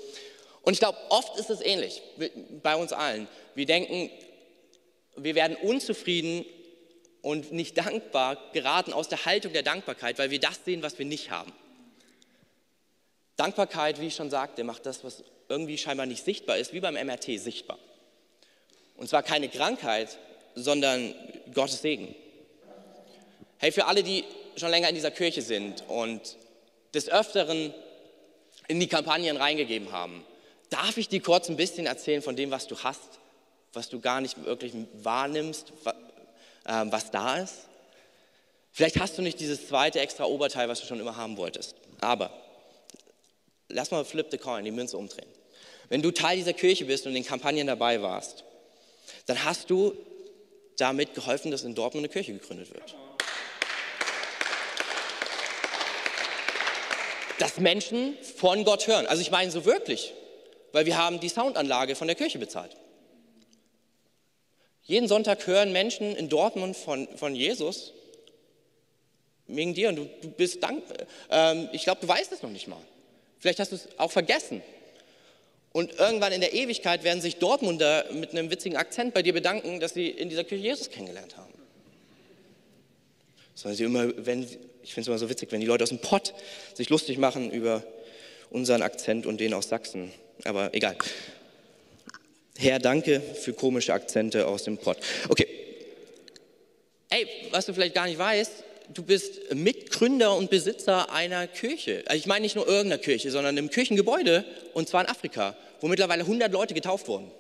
[0.63, 2.03] Und ich glaube, oft ist es ähnlich
[2.65, 3.29] bei uns allen.
[3.55, 4.11] Wir denken,
[5.15, 6.45] wir werden unzufrieden
[7.23, 11.07] und nicht dankbar geraten aus der Haltung der Dankbarkeit, weil wir das sehen, was wir
[11.07, 11.53] nicht haben.
[13.37, 16.95] Dankbarkeit, wie ich schon sagte, macht das, was irgendwie scheinbar nicht sichtbar ist, wie beim
[16.95, 17.79] MRT sichtbar.
[18.97, 20.19] Und zwar keine Krankheit,
[20.55, 21.15] sondern
[21.55, 22.15] Gottes Segen.
[23.59, 24.25] Hey, für alle, die
[24.57, 26.37] schon länger in dieser Kirche sind und
[26.95, 27.73] des Öfteren
[28.69, 30.25] in die Kampagnen reingegeben haben,
[30.71, 33.19] Darf ich dir kurz ein bisschen erzählen von dem, was du hast,
[33.73, 35.73] was du gar nicht wirklich wahrnimmst,
[36.67, 37.67] ähm, was da ist?
[38.73, 41.75] Vielleicht hast du nicht dieses zweite extra Oberteil, was du schon immer haben wolltest.
[42.01, 42.31] Aber
[43.69, 45.29] lass mal flip the coin, die Münze umdrehen.
[45.89, 48.45] Wenn du Teil dieser Kirche bist und in Kampagnen dabei warst,
[49.27, 49.95] dann hast du
[50.77, 52.95] damit geholfen, dass in Dortmund eine Kirche gegründet wird.
[57.39, 59.07] Dass Menschen von Gott hören.
[59.07, 60.13] Also ich meine so wirklich
[60.73, 62.77] weil wir haben die Soundanlage von der Kirche bezahlt.
[64.91, 67.93] Jeden Sonntag hören Menschen in Dortmund von, von Jesus
[69.47, 71.07] wegen dir und du, du bist dankbar.
[71.31, 72.81] Ähm, ich glaube, du weißt es noch nicht mal.
[73.39, 74.63] Vielleicht hast du es auch vergessen.
[75.71, 79.79] Und irgendwann in der Ewigkeit werden sich Dortmunder mit einem witzigen Akzent bei dir bedanken,
[79.79, 81.55] dass sie in dieser Kirche Jesus kennengelernt haben.
[83.55, 84.43] Sondern sie immer, wenn,
[84.83, 86.35] ich finde es immer so witzig, wenn die Leute aus dem Pott
[86.75, 87.85] sich lustig machen über
[88.51, 90.11] unseren Akzent und den aus Sachsen
[90.43, 90.97] aber egal.
[92.61, 94.99] Herr, danke für komische Akzente aus dem Pott.
[95.31, 95.47] Okay.
[97.09, 98.53] Ey, was du vielleicht gar nicht weißt,
[98.93, 102.05] du bist Mitgründer und Besitzer einer Kirche.
[102.05, 104.45] Also ich meine nicht nur irgendeiner Kirche, sondern einem Kirchengebäude
[104.75, 107.31] und zwar in Afrika, wo mittlerweile 100 Leute getauft wurden.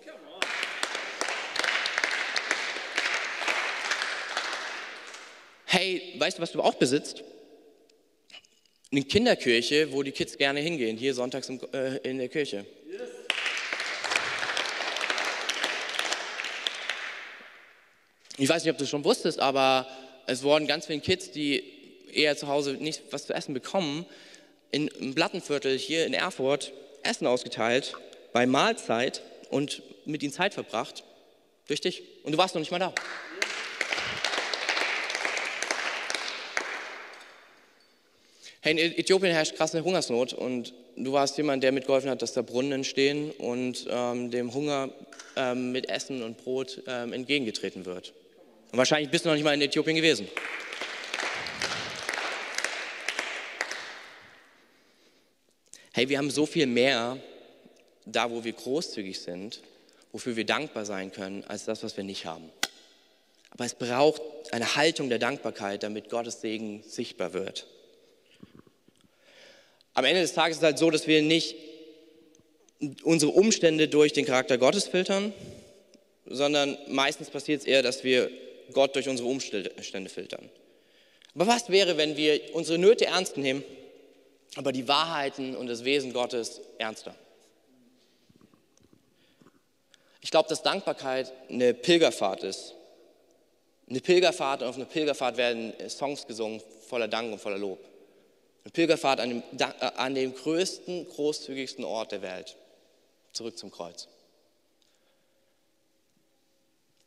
[5.66, 7.24] Hey, weißt du, was du auch besitzt?
[8.90, 12.64] Eine Kinderkirche, wo die Kids gerne hingehen, hier sonntags äh, in der Kirche.
[18.36, 19.86] Ich weiß nicht, ob du es schon wusstest, aber
[20.26, 21.62] es wurden ganz viele Kids, die
[22.12, 24.06] eher zu Hause nicht was zu essen bekommen,
[24.70, 27.94] in, im Plattenviertel hier in Erfurt Essen ausgeteilt,
[28.32, 31.04] bei Mahlzeit und mit ihnen Zeit verbracht.
[31.66, 32.02] Durch dich.
[32.24, 32.92] Und du warst noch nicht mal da.
[38.62, 42.42] Hey, in Äthiopien herrscht krasse Hungersnot und du warst jemand, der mitgeholfen hat, dass da
[42.42, 44.90] Brunnen entstehen und ähm, dem Hunger
[45.36, 48.12] ähm, mit Essen und Brot ähm, entgegengetreten wird.
[48.72, 50.28] Und wahrscheinlich bist du noch nicht mal in Äthiopien gewesen.
[55.92, 57.18] Hey, wir haben so viel mehr
[58.06, 59.61] da, wo wir großzügig sind,
[60.12, 62.50] wofür wir dankbar sein können, als das, was wir nicht haben.
[63.50, 67.66] Aber es braucht eine Haltung der Dankbarkeit, damit Gottes Segen sichtbar wird.
[69.94, 71.56] Am Ende des Tages ist es halt so, dass wir nicht
[73.02, 75.35] unsere Umstände durch den Charakter Gottes filtern,
[76.24, 78.30] sondern meistens passiert es eher, dass wir
[78.72, 80.50] Gott durch unsere Umstände filtern.
[81.35, 83.64] Aber was wäre, wenn wir unsere Nöte ernst nehmen,
[84.56, 87.14] aber die Wahrheiten und das Wesen Gottes ernster?
[90.20, 92.74] Ich glaube, dass Dankbarkeit eine Pilgerfahrt ist.
[93.88, 97.78] Eine Pilgerfahrt und auf einer Pilgerfahrt werden Songs gesungen voller Dank und voller Lob.
[98.64, 102.56] Eine Pilgerfahrt an dem, äh, an dem größten, großzügigsten Ort der Welt.
[103.33, 104.09] Zurück zum Kreuz.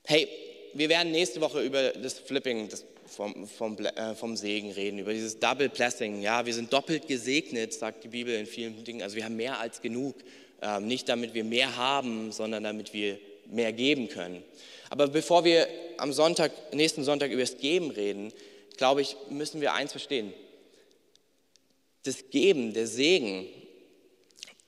[0.05, 0.27] Hey,
[0.73, 5.13] wir werden nächste Woche über das Flipping das vom, vom, äh, vom Segen reden, über
[5.13, 6.21] dieses Double Blessing.
[6.21, 9.01] Ja, wir sind doppelt gesegnet, sagt die Bibel in vielen Dingen.
[9.01, 10.15] Also wir haben mehr als genug.
[10.61, 14.43] Ähm, nicht damit wir mehr haben, sondern damit wir mehr geben können.
[14.89, 18.31] Aber bevor wir am Sonntag, nächsten Sonntag über das Geben reden,
[18.77, 20.33] glaube ich, müssen wir eins verstehen.
[22.03, 23.45] Das Geben, der Segen,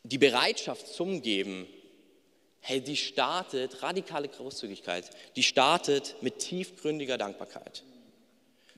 [0.04, 1.68] die Bereitschaft zum Geben,
[2.68, 7.84] hey, die startet, radikale Großzügigkeit, die startet mit tiefgründiger Dankbarkeit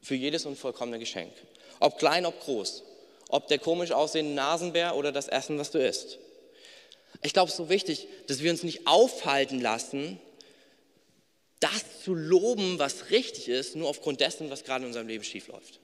[0.01, 1.31] für jedes unvollkommene Geschenk.
[1.79, 2.83] Ob klein, ob groß.
[3.29, 6.17] Ob der komisch aussehende Nasenbär oder das Essen, was du isst.
[7.23, 10.19] Ich glaube, es ist so wichtig, dass wir uns nicht aufhalten lassen,
[11.61, 15.79] das zu loben, was richtig ist, nur aufgrund dessen, was gerade in unserem Leben schiefläuft.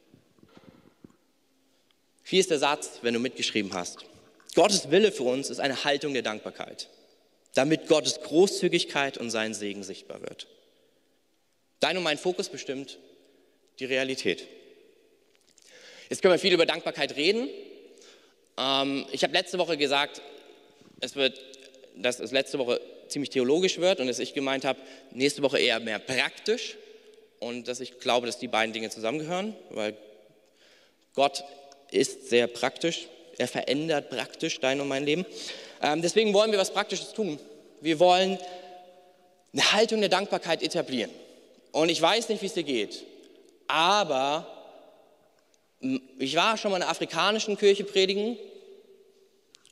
[2.25, 3.99] Hier ist der Satz, wenn du mitgeschrieben hast.
[4.55, 6.89] Gottes Wille für uns ist eine Haltung der Dankbarkeit,
[7.53, 10.47] damit Gottes Großzügigkeit und sein Segen sichtbar wird.
[11.79, 12.97] Dein und mein Fokus bestimmt
[13.79, 14.47] die Realität.
[16.09, 17.49] Jetzt können wir viel über Dankbarkeit reden.
[18.57, 20.21] Ähm, ich habe letzte Woche gesagt,
[20.99, 21.41] es wird,
[21.95, 24.79] dass es letzte Woche ziemlich theologisch wird und dass ich gemeint habe,
[25.11, 26.77] nächste Woche eher mehr praktisch
[27.39, 29.95] und dass ich glaube, dass die beiden Dinge zusammengehören, weil
[31.13, 31.43] Gott
[31.91, 35.25] ist sehr praktisch, er verändert praktisch dein und mein Leben.
[35.83, 37.37] Ähm, deswegen wollen wir was Praktisches tun.
[37.81, 38.39] Wir wollen
[39.51, 41.11] eine Haltung der Dankbarkeit etablieren.
[41.73, 43.03] Und ich weiß nicht, wie es dir geht,
[43.67, 44.47] aber
[46.17, 48.37] ich war schon mal in einer afrikanischen Kirche predigen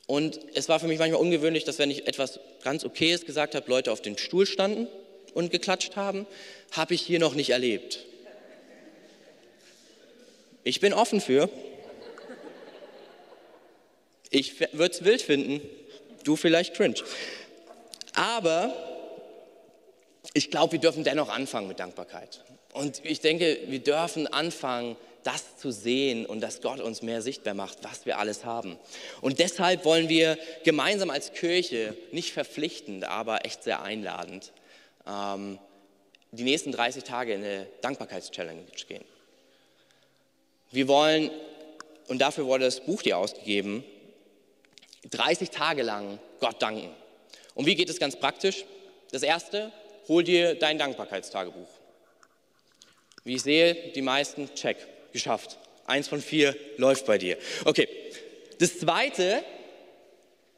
[0.06, 3.70] und es war für mich manchmal ungewöhnlich, dass wenn ich etwas ganz Okayes gesagt habe,
[3.70, 4.88] Leute auf den Stuhl standen
[5.32, 6.26] und geklatscht haben.
[6.72, 8.04] Habe ich hier noch nicht erlebt.
[10.64, 11.48] Ich bin offen für.
[14.28, 15.60] Ich würde es wild finden,
[16.22, 16.96] du vielleicht cringe.
[18.14, 18.74] Aber
[20.34, 22.44] ich glaube, wir dürfen dennoch anfangen mit Dankbarkeit.
[22.72, 27.54] Und ich denke, wir dürfen anfangen, das zu sehen und dass Gott uns mehr sichtbar
[27.54, 28.78] macht, was wir alles haben.
[29.20, 34.52] Und deshalb wollen wir gemeinsam als Kirche, nicht verpflichtend, aber echt sehr einladend,
[35.06, 35.58] ähm,
[36.32, 39.04] die nächsten 30 Tage in eine Dankbarkeitschallenge gehen.
[40.70, 41.30] Wir wollen,
[42.08, 43.84] und dafür wurde das Buch dir ausgegeben,
[45.10, 46.94] 30 Tage lang Gott danken.
[47.54, 48.64] Und wie geht es ganz praktisch?
[49.10, 49.72] Das erste,
[50.08, 51.68] hol dir dein Dankbarkeitstagebuch.
[53.24, 54.76] Wie ich sehe, die meisten, check
[55.12, 55.58] geschafft.
[55.86, 57.36] Eins von vier läuft bei dir.
[57.64, 57.88] Okay.
[58.58, 59.42] Das zweite,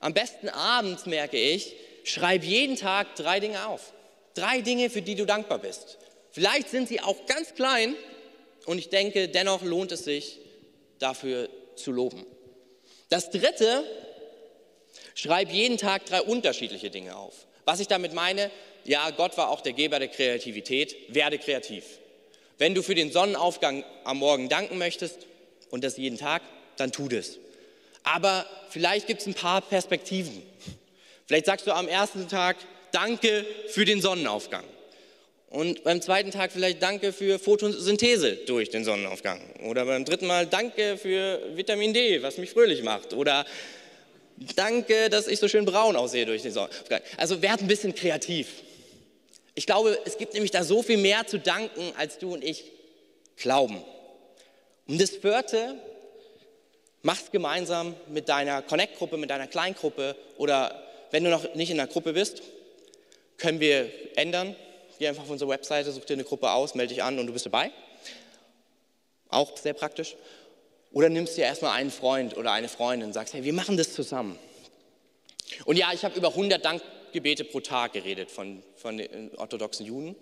[0.00, 3.92] am besten abends merke ich, schreib jeden Tag drei Dinge auf.
[4.35, 5.98] Drei Dinge, für die du dankbar bist.
[6.30, 7.94] Vielleicht sind sie auch ganz klein
[8.66, 10.40] und ich denke, dennoch lohnt es sich,
[10.98, 12.26] dafür zu loben.
[13.09, 13.85] Das dritte,
[15.14, 17.35] schreib jeden Tag drei unterschiedliche Dinge auf.
[17.64, 18.50] Was ich damit meine,
[18.85, 21.85] ja, Gott war auch der Geber der Kreativität, werde kreativ.
[22.59, 25.26] Wenn du für den Sonnenaufgang am Morgen danken möchtest
[25.70, 26.42] und das jeden Tag,
[26.76, 27.38] dann tu das.
[28.04, 30.42] Aber vielleicht gibt es ein paar Perspektiven.
[31.26, 32.57] Vielleicht sagst du am ersten Tag
[32.92, 34.64] Danke für den Sonnenaufgang.
[35.48, 39.40] Und beim zweiten Tag vielleicht Danke für Photosynthese durch den Sonnenaufgang.
[39.64, 43.14] Oder beim dritten Mal Danke für Vitamin D, was mich fröhlich macht.
[43.14, 43.46] Oder
[44.57, 47.01] Danke, dass ich so schön braun aussehe durch den Sonnenaufgang.
[47.16, 48.49] Also werd ein bisschen kreativ.
[49.55, 52.64] Ich glaube, es gibt nämlich da so viel mehr zu danken, als du und ich
[53.37, 53.83] glauben.
[54.88, 55.77] Und das vierte,
[57.03, 61.87] mach's gemeinsam mit deiner Connect-Gruppe, mit deiner Kleingruppe oder wenn du noch nicht in der
[61.87, 62.42] Gruppe bist,
[63.38, 64.57] können wir ändern.
[64.99, 67.33] Geh einfach auf unsere Webseite, such dir eine Gruppe aus, melde dich an und du
[67.33, 67.70] bist dabei.
[69.29, 70.16] Auch sehr praktisch.
[70.94, 73.92] Oder nimmst dir erstmal einen Freund oder eine Freundin und sagst, hey, wir machen das
[73.92, 74.38] zusammen.
[75.64, 79.85] Und ja, ich habe über 100 Dank Gebete pro Tag geredet von, von den orthodoxen
[79.85, 80.14] Juden.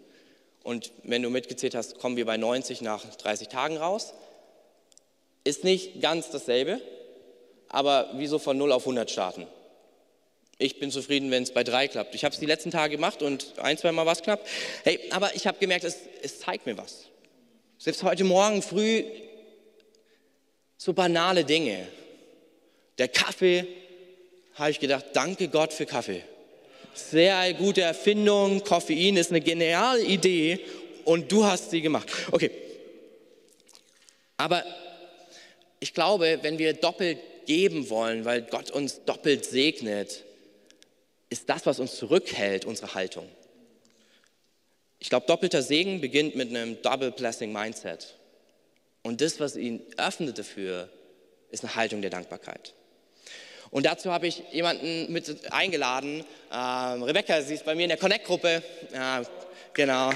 [0.63, 4.15] Und wenn du mitgezählt hast, kommen wir bei 90 nach 30 Tagen raus.
[5.45, 6.81] Ist nicht ganz dasselbe,
[7.69, 9.47] aber wieso von 0 auf 100 starten?
[10.57, 12.15] Ich bin zufrieden, wenn es bei 3 klappt.
[12.15, 14.47] Ich habe es die letzten Tage gemacht und ein, zwei Mal war es knapp.
[14.85, 17.09] Hey, aber ich habe gemerkt, es, es zeigt mir was.
[17.77, 19.05] Selbst heute Morgen früh
[20.83, 21.87] so banale Dinge.
[22.99, 23.69] Der Kaffee,
[24.55, 26.25] habe ich gedacht, danke Gott für Kaffee.
[26.93, 30.59] Sehr gute Erfindung, Koffein ist eine geniale Idee
[31.05, 32.09] und du hast sie gemacht.
[32.33, 32.51] Okay.
[34.37, 34.65] Aber
[35.79, 40.25] ich glaube, wenn wir doppelt geben wollen, weil Gott uns doppelt segnet,
[41.31, 43.29] ist das, was uns zurückhält, unsere Haltung.
[44.99, 48.17] Ich glaube, doppelter Segen beginnt mit einem Double Blessing Mindset.
[49.03, 50.89] Und das, was ihn öffnet dafür,
[51.51, 52.75] ist eine Haltung der Dankbarkeit.
[53.71, 56.25] Und dazu habe ich jemanden mit eingeladen.
[56.53, 58.63] Ähm, Rebecca, sie ist bei mir in der Connect-Gruppe.
[58.93, 59.23] Ja,
[59.73, 60.11] genau.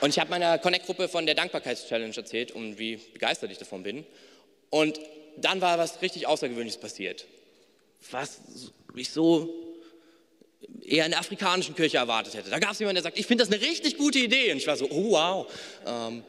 [0.00, 4.04] Und ich habe meiner Connect-Gruppe von der Dankbarkeitschallenge erzählt und wie begeistert ich davon bin.
[4.68, 5.00] Und
[5.36, 7.24] dann war was richtig Außergewöhnliches passiert.
[8.10, 8.40] Was
[8.94, 9.71] ich so
[10.82, 12.50] eher in der afrikanischen Kirche erwartet hätte.
[12.50, 14.52] Da gab es jemanden, der sagt, ich finde das eine richtig gute Idee.
[14.52, 15.46] Und ich war so, oh wow.
[15.86, 16.22] Ähm,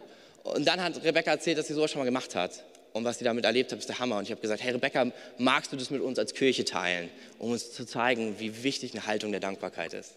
[0.44, 2.64] und dann hat Rebecca erzählt, dass sie sowas schon mal gemacht hat.
[2.94, 4.18] Und was sie damit erlebt hat, ist der Hammer.
[4.18, 7.52] Und ich habe gesagt, hey Rebecca, magst du das mit uns als Kirche teilen, um
[7.52, 10.14] uns zu zeigen, wie wichtig eine Haltung der Dankbarkeit ist?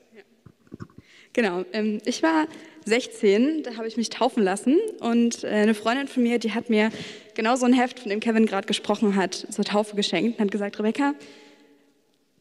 [1.32, 2.48] Genau, ähm, ich war
[2.86, 6.70] 16, da habe ich mich taufen lassen und äh, eine Freundin von mir, die hat
[6.70, 6.90] mir
[7.34, 10.50] genau so ein Heft, von dem Kevin gerade gesprochen hat, zur Taufe geschenkt und hat
[10.50, 11.14] gesagt, Rebecca,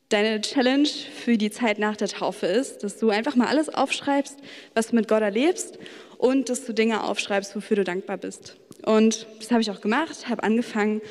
[0.09, 4.37] deine Challenge für die Zeit nach der Taufe ist, dass du einfach mal alles aufschreibst,
[4.73, 5.79] was du mit Gott erlebst
[6.17, 8.57] und dass du Dinge aufschreibst, wofür du dankbar bist.
[8.85, 11.01] Und das habe ich auch gemacht, habe angefangen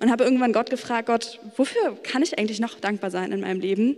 [0.00, 3.60] und habe irgendwann Gott gefragt, Gott, wofür kann ich eigentlich noch dankbar sein in meinem
[3.60, 3.96] Leben?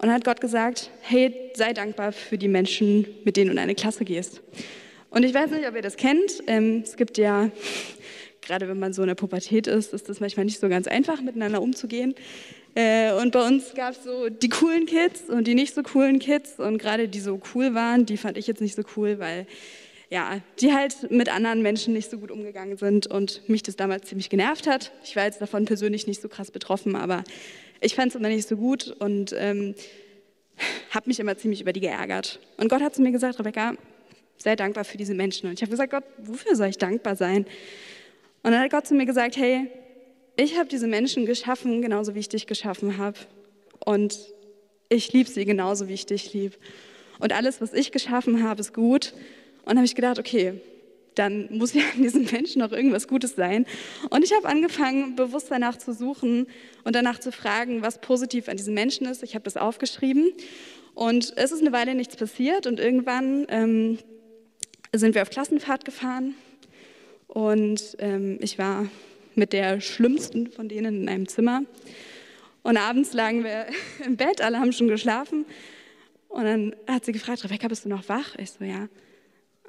[0.00, 3.58] Und dann hat Gott gesagt, hey, sei dankbar für die Menschen, mit denen du in
[3.58, 4.40] eine Klasse gehst.
[5.10, 6.42] Und ich weiß nicht, ob ihr das kennt.
[6.46, 7.50] Ähm, es gibt ja,
[8.40, 11.20] gerade wenn man so in der Pubertät ist, ist das manchmal nicht so ganz einfach,
[11.20, 12.14] miteinander umzugehen.
[12.74, 16.18] Äh, und bei uns gab es so die coolen Kids und die nicht so coolen
[16.18, 16.58] Kids.
[16.58, 19.46] Und gerade die so cool waren, die fand ich jetzt nicht so cool, weil
[20.10, 24.08] ja, die halt mit anderen Menschen nicht so gut umgegangen sind und mich das damals
[24.08, 24.90] ziemlich genervt hat.
[25.04, 27.22] Ich war jetzt davon persönlich nicht so krass betroffen, aber
[27.80, 29.74] ich fand es immer nicht so gut und ähm,
[30.90, 32.40] habe mich immer ziemlich über die geärgert.
[32.56, 33.74] Und Gott hat zu mir gesagt, Rebecca,
[34.36, 35.48] sei dankbar für diese Menschen.
[35.48, 37.46] Und ich habe gesagt, Gott, wofür soll ich dankbar sein?
[38.42, 39.70] Und dann hat Gott zu mir gesagt, hey,
[40.40, 43.18] ich habe diese Menschen geschaffen, genauso wie ich dich geschaffen habe.
[43.84, 44.18] Und
[44.88, 46.56] ich liebe sie genauso, wie ich dich liebe.
[47.18, 49.12] Und alles, was ich geschaffen habe, ist gut.
[49.64, 50.60] Und habe ich gedacht, okay,
[51.14, 53.66] dann muss ja an diesem Menschen noch irgendwas Gutes sein.
[54.08, 56.46] Und ich habe angefangen, bewusst danach zu suchen
[56.84, 59.22] und danach zu fragen, was positiv an diesem Menschen ist.
[59.22, 60.32] Ich habe das aufgeschrieben.
[60.94, 62.66] Und es ist eine Weile nichts passiert.
[62.66, 63.98] Und irgendwann ähm,
[64.94, 66.34] sind wir auf Klassenfahrt gefahren.
[67.26, 68.86] Und ähm, ich war
[69.34, 71.62] mit der schlimmsten von denen in einem Zimmer.
[72.62, 73.66] Und abends lagen wir
[74.04, 75.46] im Bett, alle haben schon geschlafen.
[76.28, 78.36] Und dann hat sie gefragt, Rebecca, bist du noch wach?
[78.36, 78.88] Ich so, ja.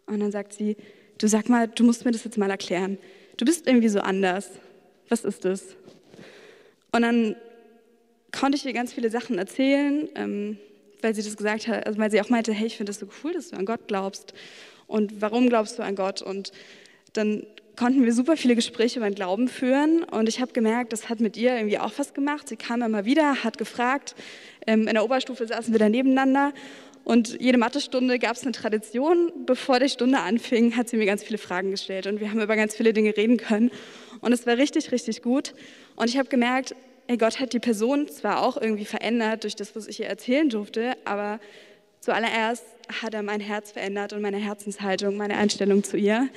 [0.06, 0.78] Und dann sagt sie,
[1.18, 2.98] du sag mal, du musst mir das jetzt mal erklären.
[3.38, 4.50] Du bist irgendwie so anders.
[5.10, 5.76] Was ist das?
[6.92, 7.36] Und dann
[8.32, 10.58] konnte ich ihr ganz viele Sachen erzählen, ähm,
[11.02, 13.08] weil sie das gesagt hat, also weil sie auch meinte, hey, ich finde das so
[13.24, 14.34] cool, dass du an Gott glaubst.
[14.88, 16.22] Und warum glaubst du an Gott?
[16.22, 16.52] Und
[17.14, 17.46] dann
[17.78, 21.20] konnten wir super viele Gespräche über den Glauben führen und ich habe gemerkt, das hat
[21.20, 22.48] mit ihr irgendwie auch was gemacht.
[22.48, 24.16] Sie kam immer wieder, hat gefragt.
[24.68, 26.54] Ähm, in der Oberstufe saßen wir da nebeneinander
[27.04, 29.32] und jede Mathestunde gab es eine Tradition.
[29.46, 32.56] Bevor die Stunde anfing, hat sie mir ganz viele Fragen gestellt und wir haben über
[32.56, 33.72] ganz viele Dinge reden können.
[34.22, 35.54] Und es war richtig, richtig gut.
[35.96, 36.76] Und ich habe gemerkt,
[37.08, 40.50] ey, Gott hat die Person zwar auch irgendwie verändert durch das, was ich ihr erzählen
[40.50, 41.40] durfte, aber
[42.00, 42.64] zuallererst
[43.02, 46.30] hat er mein Herz verändert und meine Herzenshaltung, meine Einstellung zu ihr.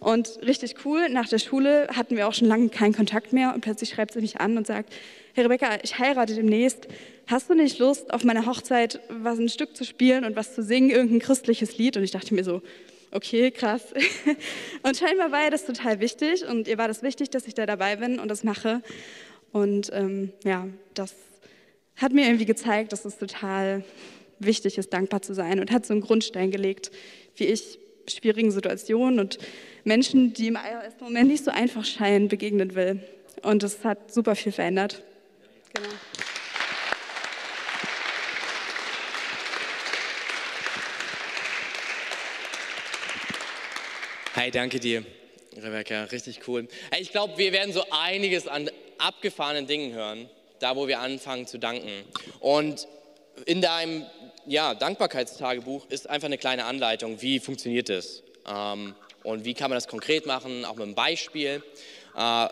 [0.00, 3.60] Und richtig cool, nach der Schule hatten wir auch schon lange keinen Kontakt mehr und
[3.60, 4.92] plötzlich schreibt sie mich an und sagt,
[5.34, 6.88] Herr Rebecca, ich heirate demnächst.
[7.26, 10.62] Hast du nicht Lust, auf meiner Hochzeit was ein Stück zu spielen und was zu
[10.62, 11.96] singen, irgendein christliches Lied?
[11.96, 12.62] Und ich dachte mir so,
[13.10, 13.82] okay, krass.
[14.82, 17.66] Und scheinbar war ihr das total wichtig und ihr war das wichtig, dass ich da
[17.66, 18.82] dabei bin und das mache.
[19.52, 21.14] Und ähm, ja, das
[21.96, 23.84] hat mir irgendwie gezeigt, dass es total
[24.38, 26.90] wichtig ist, dankbar zu sein und hat so einen Grundstein gelegt,
[27.36, 29.38] wie ich schwierigen Situationen und
[29.86, 33.00] Menschen, die im ersten Moment nicht so einfach scheinen, begegnen will.
[33.42, 35.00] Und das hat super viel verändert.
[35.72, 35.88] Genau.
[44.34, 45.04] Hey, danke dir,
[45.56, 46.66] Rebecca, richtig cool.
[46.98, 48.68] Ich glaube, wir werden so einiges an
[48.98, 50.28] abgefahrenen Dingen hören,
[50.58, 52.04] da wo wir anfangen zu danken.
[52.40, 52.88] Und
[53.44, 54.04] in deinem
[54.46, 58.96] ja, Dankbarkeitstagebuch ist einfach eine kleine Anleitung, wie funktioniert das ähm,
[59.26, 61.62] und wie kann man das konkret machen, auch mit einem Beispiel.
[62.16, 62.48] Äh,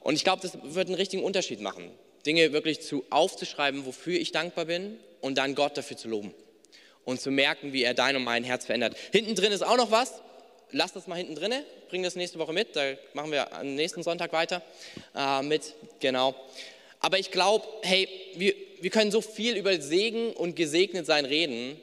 [0.00, 1.90] und ich glaube, das wird einen richtigen Unterschied machen,
[2.24, 6.34] Dinge wirklich zu aufzuschreiben, wofür ich dankbar bin und dann Gott dafür zu loben.
[7.04, 8.96] Und zu merken, wie er dein und mein Herz verändert.
[9.12, 10.22] Hinten drin ist auch noch was,
[10.70, 14.02] lass das mal hinten drinne, bring das nächste Woche mit, da machen wir am nächsten
[14.02, 14.62] Sonntag weiter.
[15.14, 16.34] Äh, mit, genau.
[17.00, 21.78] Aber ich glaube, hey, wir, wir können so viel über Segen und gesegnet sein reden,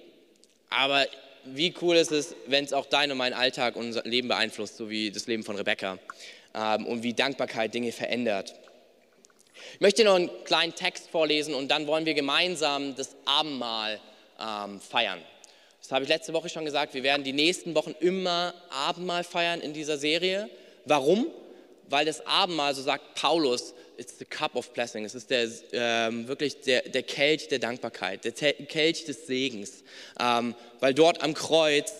[0.71, 1.05] aber
[1.45, 4.77] wie cool ist es, wenn es auch dein und mein Alltag und unser Leben beeinflusst,
[4.77, 5.97] so wie das Leben von Rebecca
[6.53, 8.55] ähm, und wie Dankbarkeit Dinge verändert.
[9.73, 13.99] Ich möchte noch einen kleinen Text vorlesen und dann wollen wir gemeinsam das Abendmahl
[14.39, 15.19] ähm, feiern.
[15.81, 16.93] Das habe ich letzte Woche schon gesagt.
[16.93, 20.49] Wir werden die nächsten Wochen immer Abendmahl feiern in dieser Serie.
[20.85, 21.27] Warum?
[21.89, 25.05] Weil das Abendmahl, so sagt Paulus, it's the cup of blessing.
[25.05, 29.83] Es ist der, ähm, wirklich der, der, Kelch der Dankbarkeit, der Kelch des Segens.
[30.19, 31.93] Ähm, weil dort am Kreuz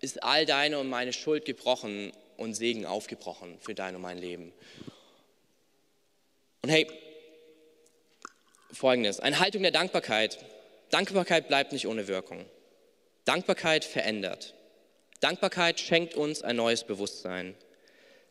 [0.00, 4.52] ist all deine und meine Schuld gebrochen und Segen aufgebrochen für dein und mein Leben.
[6.62, 6.88] Und hey,
[8.72, 10.38] folgendes: Eine Haltung der Dankbarkeit.
[10.90, 12.44] Dankbarkeit bleibt nicht ohne Wirkung.
[13.24, 14.54] Dankbarkeit verändert.
[15.20, 17.54] Dankbarkeit schenkt uns ein neues Bewusstsein.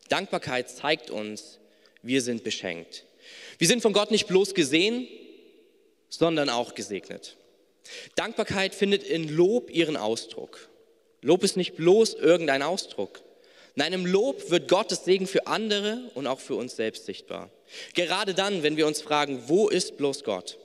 [0.09, 1.59] Dankbarkeit zeigt uns,
[2.05, 3.03] wir sind beschenkt.
[3.57, 5.07] Wir sind von Gott nicht bloß gesehen,
[6.09, 7.35] sondern auch gesegnet.
[8.15, 10.69] Dankbarkeit findet in Lob ihren Ausdruck.
[11.21, 13.21] Lob ist nicht bloß irgendein Ausdruck.
[13.75, 17.49] Nein, im Lob wird Gottes Segen für andere und auch für uns selbst sichtbar.
[17.93, 20.57] Gerade dann, wenn wir uns fragen, wo ist bloß Gott?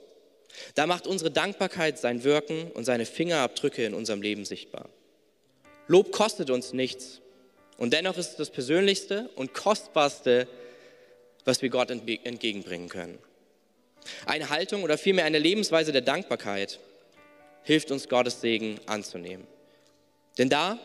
[0.75, 4.89] Da macht unsere Dankbarkeit sein Wirken und seine Fingerabdrücke in unserem Leben sichtbar.
[5.87, 7.21] Lob kostet uns nichts
[7.77, 10.47] und dennoch ist es das Persönlichste und Kostbarste,
[11.45, 13.17] was wir Gott entgegenbringen können.
[14.25, 16.79] Eine Haltung oder vielmehr eine Lebensweise der Dankbarkeit
[17.63, 19.45] hilft uns, Gottes Segen anzunehmen.
[20.37, 20.79] Denn da,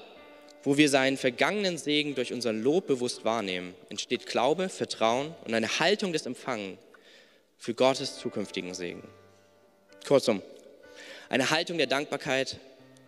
[0.63, 5.79] wo wir seinen vergangenen Segen durch unseren Lob bewusst wahrnehmen, entsteht Glaube, Vertrauen und eine
[5.79, 6.79] Haltung des Empfangen
[7.57, 9.03] für Gottes zukünftigen Segen.
[10.07, 10.43] Kurzum,
[11.29, 12.59] eine Haltung der Dankbarkeit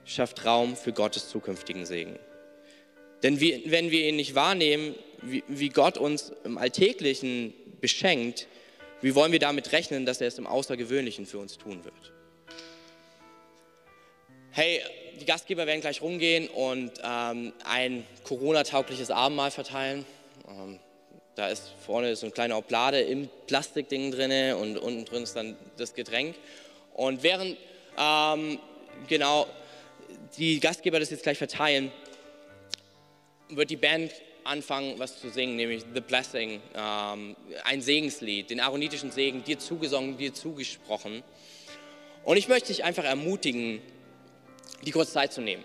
[0.04, 2.18] schafft Raum für Gottes zukünftigen Segen.
[3.22, 8.46] Denn wenn wir ihn nicht wahrnehmen, wie Gott uns im Alltäglichen beschenkt,
[9.00, 12.12] wie wollen wir damit rechnen, dass er es im Außergewöhnlichen für uns tun wird?
[14.50, 14.80] Hey,
[15.20, 20.04] die Gastgeber werden gleich rumgehen und ähm, ein Corona-taugliches Abendmahl verteilen.
[20.48, 20.78] Ähm,
[21.34, 25.56] da ist vorne so eine kleine Oblade im Plastikding drin und unten drin ist dann
[25.76, 26.34] das Getränk.
[26.94, 27.56] Und während
[27.96, 28.58] ähm,
[29.06, 29.46] genau
[30.36, 31.92] die Gastgeber das jetzt gleich verteilen,
[33.48, 34.12] wird die Band
[34.44, 40.16] anfangen, was zu singen, nämlich The Blessing, ähm, ein Segenslied, den aaronitischen Segen, dir zugesungen,
[40.16, 41.22] dir zugesprochen.
[42.24, 43.80] Und ich möchte dich einfach ermutigen,
[44.84, 45.64] die kurze Zeit zu nehmen.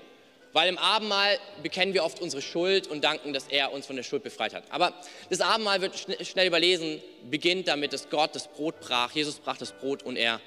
[0.54, 4.04] Weil im Abendmahl bekennen wir oft unsere Schuld und danken, dass er uns von der
[4.04, 4.64] Schuld befreit hat.
[4.70, 4.94] Aber
[5.30, 9.12] das Abendmahl wird schnell überlesen, beginnt damit, dass Gott das Brot brach.
[9.14, 10.40] Jesus brach das Brot und er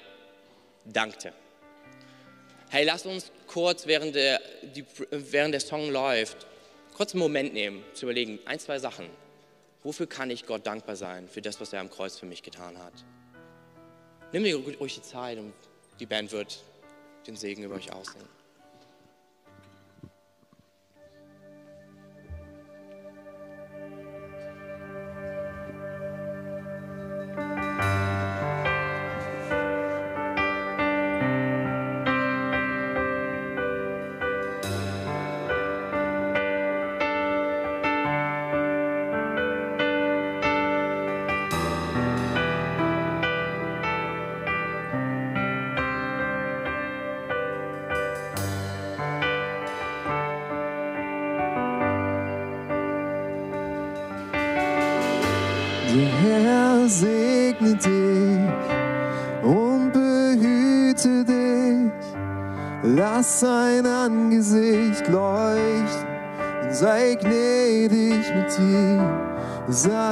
[0.85, 1.33] dankte.
[2.69, 4.41] Hey, lass uns kurz, während der,
[4.75, 6.47] die, während der Song läuft,
[6.97, 9.05] kurz einen Moment nehmen, zu überlegen, ein, zwei Sachen.
[9.83, 12.79] Wofür kann ich Gott dankbar sein für das, was er am Kreuz für mich getan
[12.79, 12.93] hat?
[14.33, 15.53] Nimm dir ruhig die Zeit und
[15.99, 16.59] die Band wird
[17.27, 18.36] den Segen über euch aussehen.
[69.67, 70.06] Dir.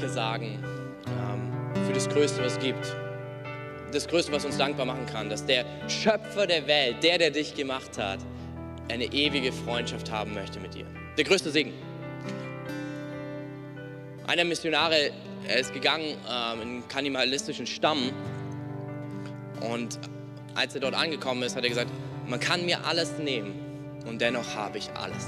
[0.00, 0.58] Danke sagen
[1.06, 2.96] ähm, für das Größte, was es gibt.
[3.92, 7.54] Das Größte, was uns dankbar machen kann, dass der Schöpfer der Welt, der, der dich
[7.54, 8.18] gemacht hat,
[8.88, 10.86] eine ewige Freundschaft haben möchte mit dir.
[11.18, 11.74] Der größte Segen.
[14.26, 15.10] Einer Missionare,
[15.46, 17.98] er ist gegangen ähm, in einen kannibalistischen Stamm
[19.70, 19.98] und
[20.54, 21.90] als er dort angekommen ist, hat er gesagt,
[22.26, 23.52] man kann mir alles nehmen
[24.06, 25.26] und dennoch habe ich alles.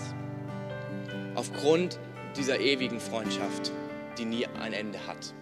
[1.35, 1.99] Aufgrund
[2.39, 3.71] dieser ewigen Freundschaft,
[4.19, 5.35] die nie ein Ende hat.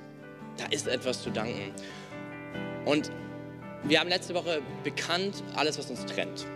[0.56, 1.72] Da ist etwas zu danken.
[2.84, 3.10] Und
[3.84, 6.46] wir haben letzte Woche bekannt alles, was uns trennt.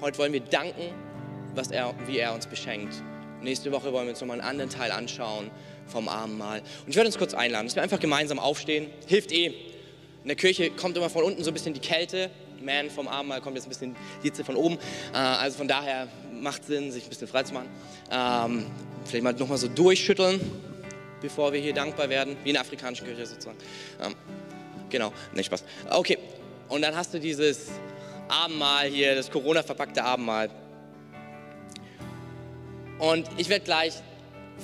[0.00, 0.92] Heute wollen wir danken,
[1.54, 2.94] was er, wie er uns beschenkt.
[3.40, 5.50] Nächste Woche wollen wir uns nochmal einen anderen Teil anschauen
[5.86, 6.60] vom Abendmahl.
[6.60, 8.88] Und ich werde uns kurz einladen, dass wir einfach gemeinsam aufstehen.
[9.06, 9.46] Hilft eh.
[9.46, 12.30] In der Kirche kommt immer von unten so ein bisschen die Kälte.
[12.60, 14.78] Man vom Abendmahl kommt jetzt ein bisschen die Hitze von oben.
[15.12, 16.06] Äh, also von daher
[16.40, 17.68] macht Sinn, sich ein bisschen frei zu machen.
[18.10, 18.66] Ähm,
[19.04, 20.40] vielleicht mal nochmal so durchschütteln,
[21.22, 23.56] bevor wir hier dankbar werden, wie in der afrikanischen Kirche sozusagen.
[24.02, 24.14] Ähm,
[24.90, 25.64] genau, nicht Spaß.
[25.90, 26.18] Okay,
[26.68, 27.70] und dann hast du dieses
[28.28, 30.50] Abendmahl hier, das Corona-verpackte Abendmahl.
[32.98, 33.94] Und ich werde gleich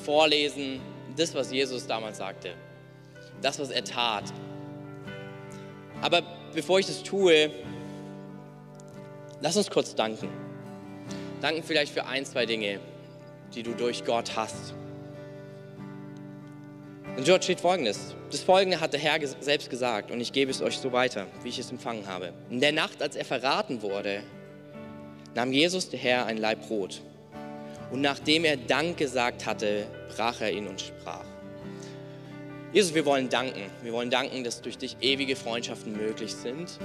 [0.04, 0.80] vorlesen,
[1.16, 2.54] das, was Jesus damals sagte.
[3.42, 4.24] Das, was er tat.
[6.00, 6.22] Aber
[6.54, 7.50] bevor ich das tue,
[9.40, 10.28] lass uns kurz danken.
[11.40, 12.80] Danken vielleicht für ein, zwei Dinge,
[13.54, 14.74] die du durch Gott hast.
[17.18, 18.14] Und dort steht folgendes.
[18.30, 21.48] Das folgende hat der Herr selbst gesagt und ich gebe es euch so weiter, wie
[21.48, 22.32] ich es empfangen habe.
[22.48, 24.22] In der Nacht, als er verraten wurde,
[25.34, 27.02] nahm Jesus, der Herr, ein Leib Brot.
[27.90, 31.24] Und nachdem er Dank gesagt hatte, brach er ihn und sprach.
[32.72, 33.62] Jesus, wir wollen danken.
[33.82, 36.78] Wir wollen danken, dass durch dich ewige Freundschaften möglich sind.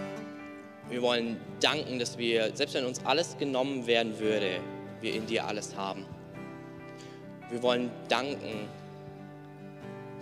[0.90, 4.62] Wir wollen danken, dass wir, selbst wenn uns alles genommen werden würde,
[5.00, 6.08] wir in dir alles haben.
[7.52, 8.68] Wir wollen danken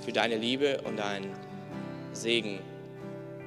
[0.01, 1.31] für deine Liebe und deinen
[2.13, 2.59] Segen,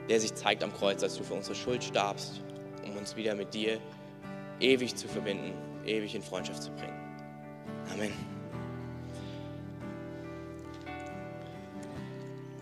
[0.08, 2.40] der sich zeigt am Kreuz, als du für unsere Schuld starbst,
[2.84, 3.78] um uns wieder mit dir
[4.60, 5.52] ewig zu verbinden,
[5.84, 6.94] ewig in Freundschaft zu bringen.
[7.92, 8.12] Amen.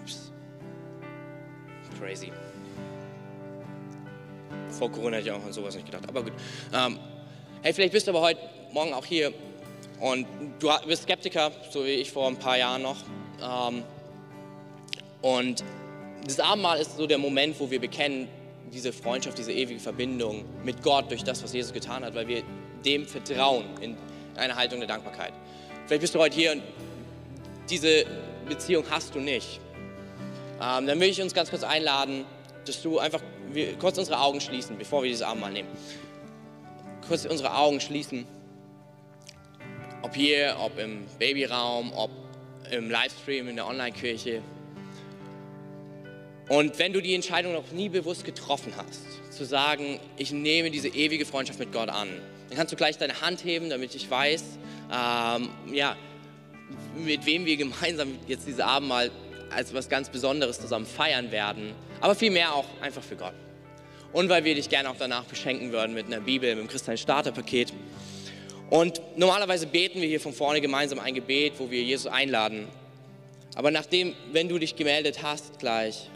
[0.00, 0.32] Ups.
[1.98, 2.32] Crazy.
[4.70, 6.32] Vor Corona hätte ich auch an sowas nicht gedacht, aber gut.
[6.72, 6.98] Ähm,
[7.62, 8.40] hey, vielleicht bist du aber heute
[8.72, 9.32] Morgen auch hier
[10.00, 10.26] und
[10.58, 12.96] du bist Skeptiker, so wie ich vor ein paar Jahren noch.
[13.40, 13.82] Ähm,
[15.22, 15.64] und
[16.26, 18.28] das Abendmahl ist so der Moment, wo wir bekennen,
[18.72, 22.42] diese Freundschaft, diese ewige Verbindung mit Gott durch das, was Jesus getan hat, weil wir
[22.84, 23.96] dem vertrauen in
[24.36, 25.32] einer Haltung der Dankbarkeit.
[25.86, 26.62] Vielleicht bist du heute hier und
[27.68, 28.04] diese
[28.48, 29.60] Beziehung hast du nicht.
[30.60, 32.24] Ähm, dann will ich uns ganz kurz einladen,
[32.66, 33.20] dass du einfach
[33.52, 35.68] wir, kurz unsere Augen schließen, bevor wir dieses Abendmahl nehmen.
[37.06, 38.26] Kurz unsere Augen schließen.
[40.02, 42.10] Ob hier, ob im Babyraum, ob
[42.72, 44.42] im Livestream in der Online-Kirche.
[46.48, 50.88] Und wenn du die Entscheidung noch nie bewusst getroffen hast, zu sagen, ich nehme diese
[50.88, 52.08] ewige Freundschaft mit Gott an,
[52.48, 54.44] dann kannst du gleich deine Hand heben, damit ich weiß,
[54.90, 55.96] ähm, ja,
[56.96, 59.10] mit wem wir gemeinsam jetzt diese Abendmahl
[59.50, 63.34] als was ganz Besonderes zusammen feiern werden, aber vielmehr auch einfach für Gott.
[64.12, 66.98] Und weil wir dich gerne auch danach beschenken würden mit einer Bibel, mit einem christlichen
[66.98, 67.72] Starterpaket.
[68.72, 72.68] Und normalerweise beten wir hier von vorne gemeinsam ein Gebet, wo wir Jesus einladen.
[73.54, 76.08] Aber nachdem, wenn du dich gemeldet hast gleich,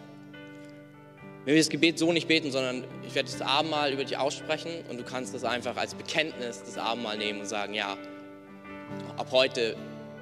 [1.45, 4.71] wenn wir das Gebet so nicht beten, sondern ich werde das Abendmahl über dich aussprechen
[4.89, 7.99] und du kannst das einfach als Bekenntnis das Abendmahl nehmen und sagen, ja,
[9.19, 9.77] ab heute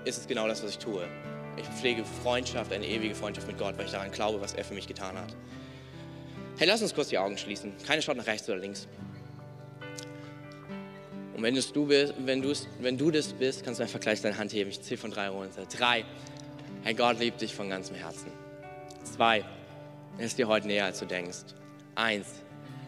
[0.05, 1.07] ist es genau das, was ich tue.
[1.57, 4.74] Ich pflege Freundschaft, eine ewige Freundschaft mit Gott, weil ich daran glaube, was er für
[4.74, 5.37] mich getan hat.
[6.59, 7.74] Hey, lass uns kurz die Augen schließen.
[7.87, 8.89] Keine schaut nach rechts oder links.
[11.35, 12.45] Und wenn, du bist, wenn,
[12.80, 14.70] wenn du das bist, kannst du einfach gleich deine Hand heben.
[14.70, 15.66] Ich zähle von drei runter.
[15.66, 16.05] Drei.
[16.85, 18.30] Hey, Gott liebt dich von ganzem Herzen.
[19.03, 19.45] Zwei.
[20.16, 21.39] Er ist dir heute näher, als du denkst.
[21.97, 22.26] Eins.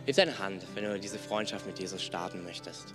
[0.07, 2.95] Heb deine Hand, wenn du diese Freundschaft mit Jesus starten möchtest.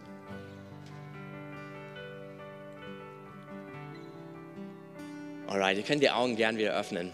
[5.47, 7.11] Alright, ihr könnt die Augen gern wieder öffnen.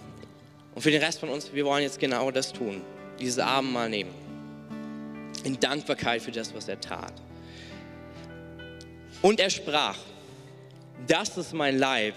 [0.76, 2.82] Und für den Rest von uns, wir wollen jetzt genau das tun.
[3.20, 4.14] Dieses Abendmahl nehmen.
[5.44, 7.14] In Dankbarkeit für das, was er tat.
[9.28, 9.98] Und er sprach,
[11.06, 12.16] das ist mein Leib,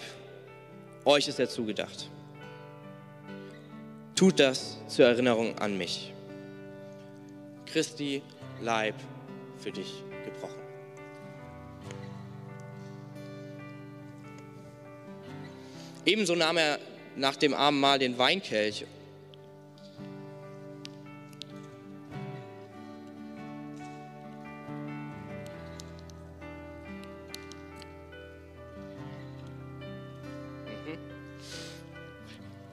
[1.03, 2.09] euch ist er zugedacht.
[4.15, 6.13] Tut das zur Erinnerung an mich.
[7.65, 8.21] Christi
[8.61, 8.95] Leib
[9.57, 9.91] für dich
[10.23, 10.61] gebrochen.
[16.05, 16.79] Ebenso nahm er
[17.17, 18.85] nach dem Abendmahl den Weinkelch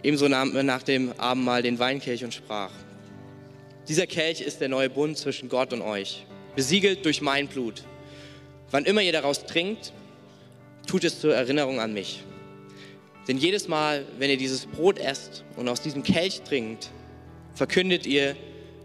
[0.09, 2.71] Ebenso nahm er nach dem Abendmahl den Weinkelch und sprach,
[3.89, 6.25] dieser Kelch ist der neue Bund zwischen Gott und euch,
[6.57, 7.85] besiegelt durch mein Blut.
[8.71, 9.93] Wann immer ihr daraus trinkt,
[10.87, 12.25] tut es zur Erinnerung an mich.
[13.29, 16.89] Denn jedes Mal, wenn ihr dieses Brot esst und aus diesem Kelch trinkt,
[17.53, 18.35] verkündet ihr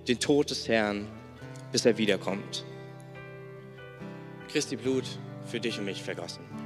[0.10, 1.08] den Tod des Herrn,
[1.72, 2.66] bis er wiederkommt.
[4.52, 5.06] Christi Blut
[5.46, 6.63] für dich und mich vergossen.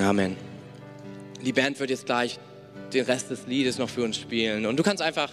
[0.00, 0.36] Amen.
[1.42, 2.38] Die Band wird jetzt gleich
[2.92, 4.66] den Rest des Liedes noch für uns spielen.
[4.66, 5.30] Und du kannst einfach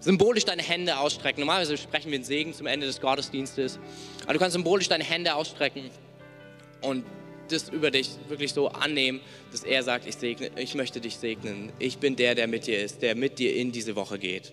[0.00, 1.40] symbolisch deine Hände ausstrecken.
[1.40, 3.78] Normalerweise sprechen wir einen Segen zum Ende des Gottesdienstes.
[4.24, 5.90] Aber du kannst symbolisch deine Hände ausstrecken
[6.80, 7.04] und
[7.48, 11.72] das über dich wirklich so annehmen, dass er sagt, ich, segne, ich möchte dich segnen.
[11.78, 14.52] Ich bin der, der mit dir ist, der mit dir in diese Woche geht.